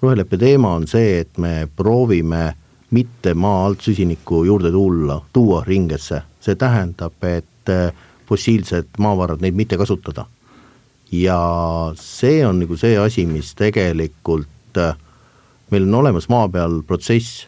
roheleppe 0.01 0.37
teema 0.37 0.73
on 0.75 0.87
see, 0.87 1.19
et 1.19 1.37
me 1.37 1.67
proovime 1.75 2.53
mitte 2.91 3.33
maa 3.33 3.65
alt 3.65 3.81
süsinikku 3.81 4.43
juurde 4.45 4.71
tulla, 4.71 5.21
tuua 5.33 5.63
ringesse, 5.67 6.21
see 6.39 6.55
tähendab, 6.55 7.17
et 7.23 7.69
äh, 7.69 7.91
fossiilsed 8.29 8.99
maavarad, 9.01 9.41
neid 9.41 9.57
mitte 9.57 9.77
kasutada. 9.77 10.25
ja 11.11 11.39
see 11.97 12.43
on 12.45 12.59
nagu 12.61 12.77
see 12.77 12.97
asi, 13.01 13.25
mis 13.25 13.55
tegelikult, 13.57 14.77
äh, 14.77 14.93
meil 15.71 15.87
on 15.87 16.01
olemas 16.03 16.29
maa 16.29 16.49
peal 16.49 16.81
protsess, 16.87 17.47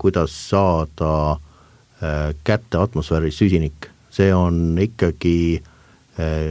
kuidas 0.00 0.32
saada 0.48 1.36
kätte 2.44 2.78
atmosfääris 2.80 3.36
süsinik, 3.42 3.90
see 4.08 4.30
on 4.32 4.78
ikkagi 4.80 5.60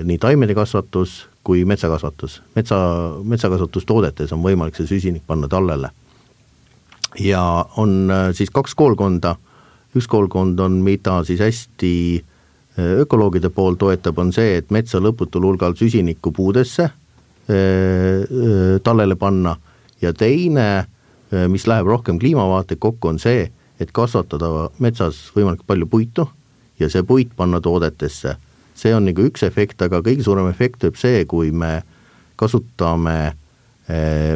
nii 0.05 0.17
taimede 0.21 0.53
kasvatus 0.53 1.23
kui 1.47 1.63
metsakasvatus. 1.65 2.41
metsa, 2.55 2.77
metsakasvatustoodetes 3.23 4.33
on 4.35 4.43
võimalik 4.43 4.75
see 4.75 4.89
süsinik 4.89 5.23
panna 5.27 5.47
tallele. 5.47 5.89
ja 7.19 7.65
on 7.77 8.11
siis 8.35 8.51
kaks 8.51 8.75
koolkonda, 8.75 9.35
üks 9.95 10.09
koolkond 10.11 10.59
on, 10.59 10.81
mida 10.83 11.21
siis 11.23 11.39
hästi 11.39 11.93
ökoloogide 12.77 13.49
pool 13.49 13.75
toetab, 13.79 14.19
on 14.21 14.31
see, 14.33 14.57
et 14.59 14.71
metsa 14.71 15.01
lõputul 15.01 15.45
hulgal 15.49 15.75
süsinikku 15.77 16.31
puudesse 16.31 16.89
tallele 18.83 19.15
panna 19.15 19.53
ja 20.01 20.11
teine, 20.13 20.85
mis 21.47 21.63
läheb 21.67 21.87
rohkem 21.87 22.19
kliimavaateid 22.19 22.79
kokku, 22.83 23.07
on 23.07 23.19
see, 23.23 23.45
et 23.79 23.93
kasvatada 23.95 24.67
metsas 24.83 25.19
võimalikult 25.35 25.67
palju 25.69 25.87
puitu 25.87 26.27
ja 26.79 26.89
see 26.89 27.03
puit 27.07 27.31
panna 27.35 27.61
toodetesse. 27.61 28.35
see 28.77 28.93
on 28.93 29.07
nagu 29.09 29.23
üks 29.25 29.41
efekt, 29.43 29.81
aga 29.81 30.03
kõige 30.05 30.23
suurem 30.23 30.49
efekt 30.51 30.83
võib 30.83 30.97
see, 30.99 31.25
kui 31.25 31.51
me 31.51 31.81
kasutame 32.35 33.33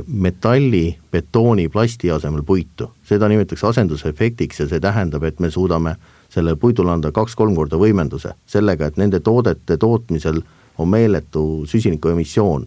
metalli, 0.07 0.97
betooni, 1.11 1.67
plasti 1.69 2.11
asemel 2.11 2.43
puitu. 2.43 2.91
seda 3.03 3.27
nimetatakse 3.27 3.67
asendusefektiks 3.67 4.59
ja 4.59 4.67
see 4.67 4.79
tähendab, 4.79 5.23
et 5.23 5.39
me 5.39 5.49
suudame 5.51 5.95
sellele 6.31 6.55
puidule 6.55 6.91
anda 6.91 7.11
kaks-kolm 7.11 7.55
korda 7.55 7.77
võimenduse 7.77 8.33
sellega, 8.47 8.87
et 8.87 8.97
nende 8.97 9.19
toodete 9.19 9.77
tootmisel 9.77 10.41
on 10.79 10.87
meeletu 10.89 11.65
süsinikuemissioon 11.67 12.65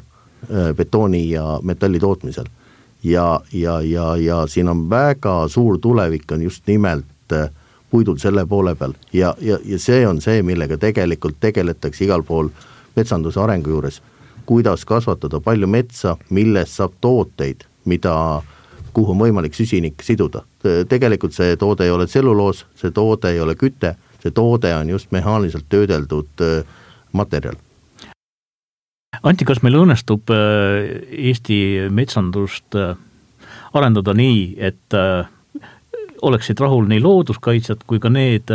betooni 0.77 1.22
ja 1.31 1.59
metalli 1.62 1.98
tootmisel 1.98 2.50
ja, 3.05 3.40
ja, 3.53 3.81
ja, 3.81 4.16
ja 4.16 4.46
siin 4.46 4.68
on 4.68 4.90
väga 4.90 5.48
suur 5.48 5.79
tulevik, 5.79 6.33
on 6.33 6.42
just 6.42 6.66
nimelt 6.66 7.33
äh, 7.33 7.50
puidul 7.90 8.16
selle 8.16 8.46
poole 8.46 8.74
peal 8.74 8.92
ja, 9.12 9.35
ja, 9.40 9.59
ja 9.64 9.79
see 9.79 10.07
on 10.09 10.20
see, 10.20 10.42
millega 10.42 10.79
tegelikult 10.81 11.37
tegeletakse 11.40 12.05
igal 12.05 12.22
pool 12.22 12.48
metsanduse 12.96 13.40
arengu 13.40 13.70
juures. 13.70 14.03
kuidas 14.46 14.85
kasvatada 14.85 15.40
palju 15.40 15.66
metsa, 15.66 16.16
millest 16.31 16.77
saab 16.77 16.92
tooteid, 17.00 17.64
mida, 17.85 18.42
kuhu 18.94 19.12
on 19.12 19.20
võimalik 19.20 19.54
süsinik 19.54 20.02
siduda. 20.02 20.44
tegelikult 20.88 21.35
see 21.35 21.57
toode 21.61 21.85
ei 21.85 21.90
ole 21.90 22.07
tselluloos, 22.07 22.64
see 22.78 22.90
toode 22.90 23.30
ei 23.35 23.40
ole 23.40 23.54
küte, 23.54 23.94
see 24.22 24.30
toode 24.30 24.74
on 24.74 24.88
just 24.88 25.12
mehaaniliselt 25.12 25.68
töödeldud 25.68 26.42
äh, 26.44 26.64
materjal 27.12 27.61
Anti, 29.22 29.44
kas 29.46 29.61
meil 29.62 29.76
õnnestub 29.78 30.30
äh, 30.35 30.88
Eesti 31.30 31.59
metsandust 31.90 32.74
äh, 32.78 32.96
arendada 33.74 34.14
nii, 34.14 34.54
et 34.59 34.94
oleksid 36.22 36.61
rahul 36.62 36.87
nii 36.88 37.00
looduskaitsjad 37.02 37.83
kui 37.90 37.98
ka 38.00 38.09
need 38.09 38.52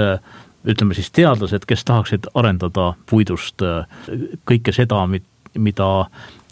ütleme 0.63 0.95
siis 0.95 1.11
teadlased, 1.11 1.67
kes 1.67 1.83
tahaksid 1.85 2.29
arendada 2.39 2.93
puidust 3.09 3.59
kõike 4.47 4.71
seda, 4.75 5.03
mida 5.59 5.89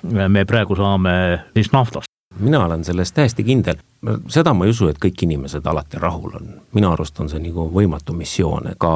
me 0.04 0.44
praegu 0.46 0.76
saame 0.76 1.16
siis 1.56 1.72
naftast? 1.72 2.07
Mina 2.40 2.66
olen 2.66 2.84
selles 2.84 3.12
täiesti 3.12 3.44
kindel, 3.44 3.80
seda 4.28 4.54
ma 4.54 4.66
ei 4.66 4.74
usu, 4.74 4.88
et 4.92 5.00
kõik 5.02 5.24
inimesed 5.26 5.66
alati 5.66 6.00
rahul 6.02 6.38
on, 6.40 6.50
minu 6.74 6.92
arust 6.92 7.20
on 7.20 7.30
see 7.30 7.42
nagu 7.42 7.68
võimatu 7.74 8.14
missioon, 8.18 8.72
ega 8.74 8.92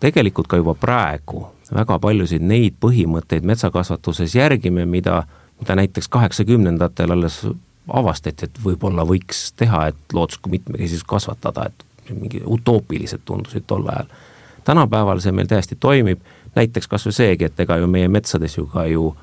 tegelikult 0.00 0.48
ka 0.50 0.60
juba 0.60 0.74
praegu 0.74 1.46
väga 1.74 1.98
paljusid 1.98 2.44
neid 2.46 2.76
põhimõtteid 2.80 3.46
metsakasvatuses 3.46 4.34
järgime, 4.34 4.86
mida, 4.86 5.22
mida 5.60 5.76
näiteks 5.76 6.08
kaheksakümnendatel 6.08 7.12
alles 7.12 7.40
avastati, 7.88 8.46
et 8.46 8.62
võib-olla 8.64 9.06
võiks 9.06 9.50
teha, 9.56 9.86
et 9.90 10.14
looduslikku 10.14 10.50
mitmekesisust 10.50 11.06
kasvatada, 11.08 11.68
et 11.70 12.14
mingi 12.14 12.42
utoopilised 12.44 13.24
tundusid 13.24 13.66
tol 13.66 13.86
ajal. 13.88 14.06
tänapäeval 14.64 15.20
see 15.20 15.32
meil 15.32 15.46
täiesti 15.46 15.76
toimib, 15.80 16.20
näiteks 16.54 16.88
kas 16.88 17.06
või 17.06 17.12
seegi, 17.12 17.44
et 17.44 17.60
ega 17.60 17.76
ju 17.76 17.86
meie 17.86 18.08
metsades 18.08 18.56
ju 18.56 18.66
ka 18.66 18.86
ju 18.86 19.14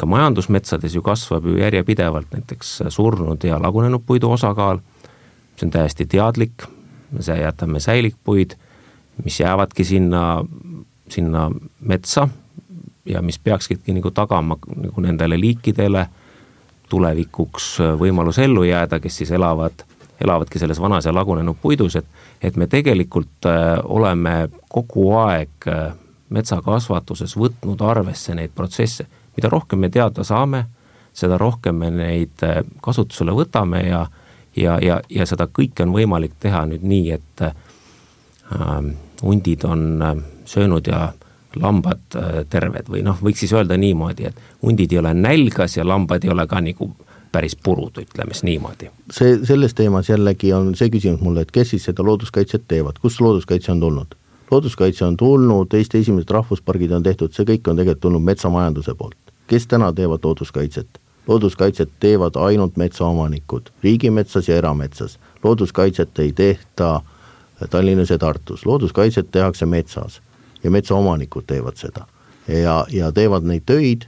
ka 0.00 0.08
majandusmetsades 0.08 0.94
ju 0.96 1.02
kasvab 1.04 1.46
ju 1.46 1.58
järjepidevalt 1.60 2.32
näiteks 2.32 2.78
surnud 2.88 3.44
ja 3.44 3.58
lagunenud 3.62 4.02
puidu 4.06 4.30
osakaal, 4.32 4.80
see 5.56 5.68
on 5.68 5.74
täiesti 5.74 6.06
teadlik, 6.08 6.64
me 7.12 7.36
jätame 7.40 7.80
säilikpuid, 7.80 8.56
mis 9.24 9.40
jäävadki 9.40 9.84
sinna 9.84 10.44
sinna 11.10 11.50
metsa 11.80 12.28
ja 13.04 13.22
mis 13.22 13.38
peakski 13.38 13.78
nagu 13.92 14.10
tagama 14.10 14.56
nagu 14.76 15.00
nendele 15.00 15.40
liikidele 15.40 16.06
tulevikuks 16.88 17.78
võimalus 17.98 18.38
ellu 18.38 18.64
jääda, 18.64 19.00
kes 19.00 19.16
siis 19.22 19.30
elavad, 19.30 19.84
elavadki 20.20 20.58
selles 20.58 20.80
vanas 20.80 21.06
ja 21.06 21.14
lagunenud 21.14 21.56
puidus, 21.62 21.96
et 21.96 22.06
et 22.42 22.56
me 22.56 22.66
tegelikult 22.66 23.46
äh, 23.46 23.78
oleme 23.84 24.48
kogu 24.68 25.10
aeg 25.20 25.68
äh, 25.68 25.92
metsakasvatuses 26.30 27.36
võtnud 27.36 27.82
arvesse 27.84 28.34
neid 28.34 28.54
protsesse, 28.54 29.06
mida 29.40 29.50
rohkem 29.52 29.80
me 29.80 29.90
teada 29.90 30.24
saame, 30.26 30.66
seda 31.16 31.40
rohkem 31.40 31.80
me 31.80 31.90
neid 31.90 32.44
äh, 32.46 32.60
kasutusele 32.84 33.34
võtame 33.34 33.86
ja 33.88 34.04
ja, 34.56 34.78
ja, 34.82 35.00
ja 35.10 35.26
seda 35.26 35.46
kõike 35.46 35.84
on 35.86 35.94
võimalik 35.94 36.36
teha 36.42 36.64
nüüd 36.68 36.84
nii, 36.86 37.16
et 37.16 37.44
äh, 37.46 37.54
hundid 39.22 39.64
on 39.68 39.84
äh, 40.02 40.16
söönud 40.48 40.88
ja 40.90 41.10
lambad 41.60 42.16
äh, 42.16 42.42
terved 42.50 42.90
või 42.90 43.04
noh, 43.06 43.18
võiks 43.22 43.44
siis 43.44 43.54
öelda 43.56 43.78
niimoodi, 43.80 44.30
et 44.30 44.42
hundid 44.62 44.92
ei 44.92 45.00
ole 45.02 45.14
nälgas 45.14 45.76
ja 45.78 45.86
lambad 45.86 46.24
ei 46.24 46.32
ole 46.32 46.46
ka 46.50 46.60
nagu 46.62 46.90
päris 47.30 47.54
purud, 47.56 47.98
ütleme 48.02 48.34
siis 48.34 48.46
niimoodi. 48.46 48.90
see, 49.12 49.38
selles 49.46 49.74
teemas 49.74 50.08
jällegi 50.10 50.52
on 50.52 50.74
see 50.78 50.90
küsimus 50.90 51.22
mulle, 51.22 51.46
et 51.46 51.50
kes 51.54 51.74
siis 51.74 51.86
seda 51.90 52.06
looduskaitset 52.06 52.66
teevad, 52.68 52.98
kust 53.02 53.20
looduskaitse 53.20 53.72
on 53.72 53.80
tulnud? 53.80 54.16
looduskaitse 54.50 55.04
on 55.06 55.16
tulnud, 55.16 55.74
Eesti 55.74 56.00
esimesed 56.02 56.30
rahvuspargid 56.34 56.90
on 56.90 57.02
tehtud, 57.06 57.30
see 57.30 57.46
kõik 57.46 57.68
on 57.70 57.78
tegelikult 57.78 58.00
tulnud 58.02 58.24
metsamajanduse 58.26 58.94
poolt. 58.98 59.29
Kes 59.50 59.66
täna 59.66 59.92
teevad 59.92 60.22
looduskaitset? 60.22 61.00
looduskaitset 61.26 61.90
teevad 62.00 62.36
ainult 62.36 62.76
metsaomanikud, 62.76 63.62
riigimetsas 63.82 64.48
ja 64.48 64.56
erametsas. 64.56 65.18
looduskaitset 65.44 66.18
ei 66.18 66.32
tehta 66.32 67.00
Tallinnas 67.70 68.10
ja 68.10 68.18
Tartus, 68.18 68.66
looduskaitset 68.66 69.30
tehakse 69.30 69.66
metsas 69.66 70.22
ja 70.64 70.70
metsaomanikud 70.70 71.44
teevad 71.46 71.76
seda. 71.76 72.06
ja, 72.48 72.86
ja 72.92 73.12
teevad 73.12 73.42
neid 73.42 73.62
töid 73.66 74.02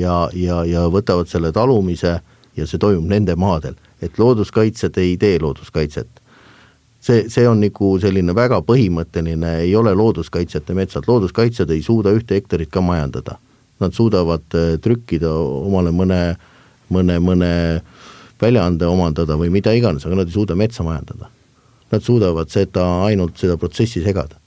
ja, 0.00 0.30
ja, 0.32 0.64
ja 0.64 0.86
võtavad 0.90 1.26
selle 1.26 1.52
talumise 1.52 2.20
ja 2.56 2.66
see 2.66 2.78
toimub 2.78 3.08
nende 3.10 3.34
maadel, 3.36 3.74
et 4.02 4.18
looduskaitsjad 4.18 4.98
ei 4.98 5.16
tee 5.16 5.38
looduskaitset. 5.40 6.08
see, 7.00 7.24
see 7.28 7.48
on 7.48 7.60
nagu 7.60 7.98
selline 8.00 8.34
väga 8.34 8.62
põhimõtteline, 8.62 9.58
ei 9.66 9.76
ole 9.76 9.94
looduskaitsjate 9.94 10.74
metsad, 10.74 11.04
looduskaitsjad 11.08 11.70
ei 11.70 11.82
suuda 11.82 12.14
ühte 12.14 12.34
hektarit 12.38 12.70
ka 12.70 12.80
majandada. 12.80 13.38
Nad 13.82 13.96
suudavad 13.96 14.54
äh, 14.54 14.76
trükkida 14.82 15.32
omale 15.34 15.90
mõne, 15.94 16.20
mõne, 16.94 17.18
mõne 17.22 17.50
väljaande 18.40 18.86
omandada 18.86 19.38
või 19.40 19.50
mida 19.54 19.72
iganes, 19.74 20.06
aga 20.06 20.20
nad 20.20 20.30
ei 20.30 20.36
suuda 20.36 20.56
metsa 20.58 20.86
majandada. 20.86 21.30
Nad 21.92 22.02
suudavad 22.02 22.50
seda, 22.50 22.84
ainult 23.08 23.38
seda 23.40 23.58
protsessi 23.60 24.02
segada 24.04 24.38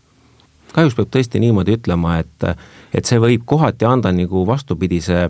kahjuks 0.78 0.98
peab 0.98 1.12
tõesti 1.14 1.42
niimoodi 1.42 1.78
ütlema, 1.78 2.20
et, 2.22 2.48
et 2.94 3.08
see 3.10 3.18
võib 3.22 3.46
kohati 3.50 3.88
anda 3.88 4.12
nagu 4.14 4.44
vastupidise, 4.48 5.28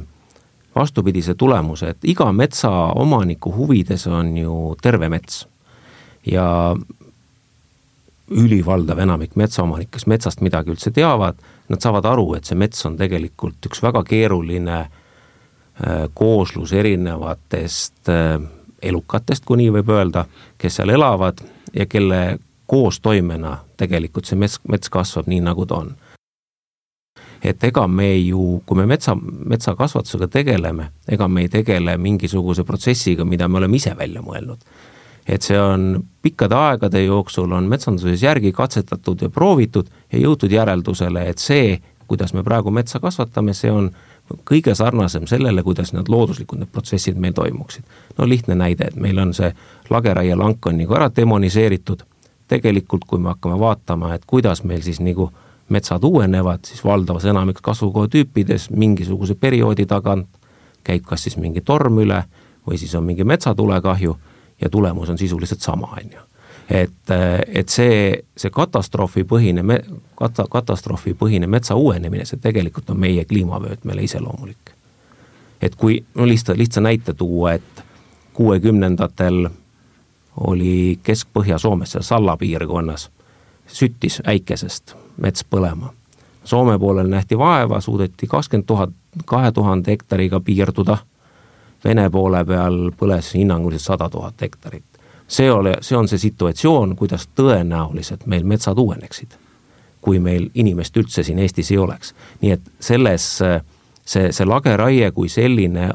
vastupidise 0.76 1.38
tulemuse, 1.40 1.94
et 1.94 2.10
iga 2.12 2.28
metsaomaniku 2.36 3.54
huvides 3.56 4.08
on 4.12 4.34
ju 4.38 4.58
terve 4.84 5.10
mets. 5.14 5.46
ja 6.28 6.76
ülivaldav 8.32 9.00
enamik 9.00 9.36
metsaomanikke, 9.40 9.96
kes 9.98 10.08
metsast 10.08 10.42
midagi 10.44 10.74
üldse 10.74 10.92
teavad, 10.92 11.40
nad 11.70 11.84
saavad 11.84 12.06
aru, 12.10 12.34
et 12.38 12.48
see 12.48 12.58
mets 12.60 12.86
on 12.88 12.98
tegelikult 13.00 13.70
üks 13.70 13.82
väga 13.84 14.04
keeruline 14.08 14.80
äh, 14.82 14.90
kooslus 16.14 16.74
erinevatest 16.76 18.12
äh, 18.12 18.42
elukatest, 18.82 19.46
kui 19.46 19.62
nii 19.62 19.72
võib 19.80 19.94
öelda, 19.96 20.26
kes 20.60 20.80
seal 20.80 20.92
elavad 20.94 21.42
ja 21.74 21.88
kelle 21.90 22.40
koostoimena 22.68 23.58
tegelikult 23.80 24.28
see 24.28 24.40
mets, 24.40 24.60
mets 24.68 24.92
kasvab 24.92 25.30
nii, 25.32 25.42
nagu 25.46 25.66
ta 25.66 25.82
on. 25.84 25.96
et 27.44 27.64
ega 27.64 27.86
me 27.88 28.10
ju, 28.18 28.62
kui 28.66 28.78
me 28.80 28.86
metsa, 28.90 29.14
metsakasvatusega 29.16 30.28
tegeleme, 30.28 30.90
ega 31.08 31.28
me 31.28 31.46
ei 31.46 31.50
tegele 31.54 31.94
mingisuguse 31.98 32.66
protsessiga, 32.66 33.26
mida 33.26 33.48
me 33.48 33.60
oleme 33.62 33.78
ise 33.78 33.94
välja 33.98 34.24
mõelnud. 34.26 34.64
Et 35.28 35.44
see 35.44 35.60
on 35.60 36.04
pikkade 36.22 36.56
aegade 36.56 37.04
jooksul 37.04 37.52
on 37.52 37.68
metsanduses 37.68 38.24
järgi 38.24 38.52
katsetatud 38.52 39.22
ja 39.22 39.30
proovitud 39.30 39.88
ja 40.12 40.20
jõutud 40.20 40.52
järeldusele, 40.52 41.28
et 41.30 41.38
see, 41.44 41.80
kuidas 42.08 42.34
me 42.34 42.44
praegu 42.44 42.72
metsa 42.72 43.00
kasvatame, 43.04 43.54
see 43.54 43.72
on 43.72 43.92
kõige 44.48 44.76
sarnasem 44.76 45.28
sellele, 45.28 45.64
kuidas 45.64 45.94
need 45.94 46.10
looduslikud 46.12 46.60
need 46.60 46.72
protsessid 46.72 47.20
meil 47.20 47.34
toimuksid. 47.34 47.84
no 48.18 48.28
lihtne 48.30 48.56
näide, 48.56 48.88
et 48.88 48.96
meil 48.96 49.20
on 49.20 49.34
see 49.34 49.54
lageraielank 49.90 50.66
on 50.66 50.78
nagu 50.78 50.96
ära 50.96 51.10
demoniseeritud 51.16 52.04
tegelikult 52.48 53.06
kui 53.08 53.20
me 53.20 53.30
hakkame 53.30 53.60
vaatama, 53.60 54.14
et 54.14 54.26
kuidas 54.28 54.64
meil 54.64 54.82
siis 54.82 55.00
nagu 55.04 55.32
metsad 55.70 56.04
uuenevad, 56.04 56.64
siis 56.66 56.84
valdavas 56.86 57.26
enamikus 57.26 57.62
kasvukohatüüpides 57.62 58.70
mingisuguse 58.72 59.36
perioodi 59.36 59.86
tagant 59.86 60.28
käib 60.84 61.04
kas 61.06 61.24
siis 61.28 61.38
mingi 61.38 61.62
torm 61.62 62.00
üle 62.00 62.22
või 62.68 62.80
siis 62.80 62.96
on 62.96 63.04
mingi 63.04 63.24
metsatulekahju 63.28 64.16
ja 64.62 64.70
tulemus 64.70 65.10
on 65.10 65.18
sisuliselt 65.18 65.62
sama, 65.62 65.88
on 65.88 66.12
ju. 66.14 66.20
et, 66.70 67.14
et 67.48 67.70
see, 67.70 68.24
see 68.38 68.52
katastroofipõhine, 68.52 69.64
kata-, 70.16 70.48
katastroofipõhine 70.50 71.48
metsa 71.48 71.76
uuenemine, 71.76 72.26
see 72.26 72.40
tegelikult 72.42 72.90
on 72.90 73.00
meie 73.00 73.26
kliimavöötmele 73.26 74.04
iseloomulik. 74.04 74.74
et 75.62 75.76
kui, 75.76 76.04
no 76.16 76.28
lihtsalt, 76.28 76.58
lihtsa 76.58 76.82
näite 76.82 77.14
tuua, 77.14 77.54
et 77.54 77.84
kuuekümnendatel 78.34 79.50
oli 80.38 81.00
Kesk-Põhja-Soomes, 81.04 81.92
seal 81.92 82.04
Salla 82.04 82.38
piirkonnas, 82.38 83.10
süttis 83.68 84.22
äikesest 84.26 84.94
mets 85.18 85.46
põlema. 85.50 85.94
Soome 86.44 86.80
poolel 86.80 87.10
nähti 87.10 87.38
vaeva, 87.38 87.82
suudeti 87.82 88.28
kakskümmend 88.28 88.66
tuhat, 88.68 88.90
kahe 89.26 89.52
tuhande 89.52 89.92
hektariga 89.92 90.40
piirduda, 90.40 90.98
Vene 91.84 92.10
poole 92.10 92.44
peal 92.46 92.92
põles 92.98 93.34
hinnanguliselt 93.36 93.94
sada 93.94 94.10
tuhat 94.10 94.42
hektarit. 94.42 94.84
see 95.28 95.52
ole, 95.52 95.78
see 95.82 95.98
on 95.98 96.08
see 96.08 96.18
situatsioon, 96.18 96.96
kuidas 96.96 97.28
tõenäoliselt 97.36 98.26
meil 98.26 98.44
metsad 98.48 98.78
uueneksid, 98.78 99.36
kui 100.02 100.20
meil 100.20 100.50
inimest 100.54 100.98
üldse 100.98 101.24
siin 101.24 101.40
Eestis 101.40 101.72
ei 101.72 101.78
oleks. 101.78 102.14
nii 102.42 102.52
et 102.52 102.62
selles, 102.80 103.42
see, 104.06 104.32
see 104.32 104.46
lageraie 104.46 105.12
kui 105.12 105.30
selline 105.30 105.92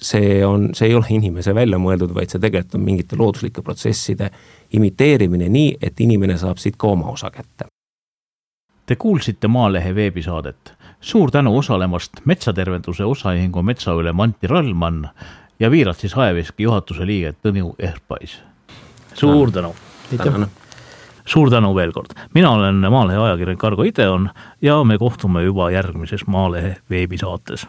see 0.00 0.46
on, 0.46 0.70
see 0.74 0.88
ei 0.88 0.94
ole 0.94 1.06
inimese 1.10 1.54
välja 1.54 1.78
mõeldud, 1.78 2.14
vaid 2.14 2.32
see 2.32 2.40
tegelikult 2.40 2.78
on 2.78 2.84
mingite 2.84 3.18
looduslike 3.20 3.62
protsesside 3.62 4.30
imiteerimine 4.72 5.48
nii, 5.48 5.76
et 5.82 6.00
inimene 6.00 6.38
saab 6.40 6.58
siit 6.62 6.78
ka 6.80 6.94
oma 6.94 7.10
osa 7.12 7.30
kätte. 7.30 7.68
Te 8.90 8.96
kuulsite 8.96 9.48
Maalehe 9.48 9.94
veebisaadet. 9.94 10.72
suur 11.00 11.30
tänu 11.30 11.58
osalemast 11.58 12.12
Metsatervenduse 12.24 13.04
Osaühingu 13.04 13.62
metsaülem 13.62 14.20
Anti 14.20 14.46
Rallmann 14.46 15.08
ja 15.60 15.70
Viiratsi 15.70 16.08
saeveski 16.08 16.62
juhatuse 16.62 17.06
liige 17.06 17.32
Tõnu 17.32 17.74
Ehpais. 17.78 18.42
suur 19.14 19.50
tänu. 19.50 19.74
suur 21.24 21.50
tänu 21.50 21.74
veel 21.74 21.92
kord, 21.92 22.10
mina 22.34 22.50
olen 22.50 22.74
Maalehe 22.90 23.18
ajakirjanik 23.18 23.64
Argo 23.64 23.82
Ideon 23.82 24.30
ja 24.62 24.84
me 24.84 24.98
kohtume 24.98 25.42
juba 25.42 25.70
järgmises 25.70 26.26
Maalehe 26.26 26.76
veebisaates 26.90 27.66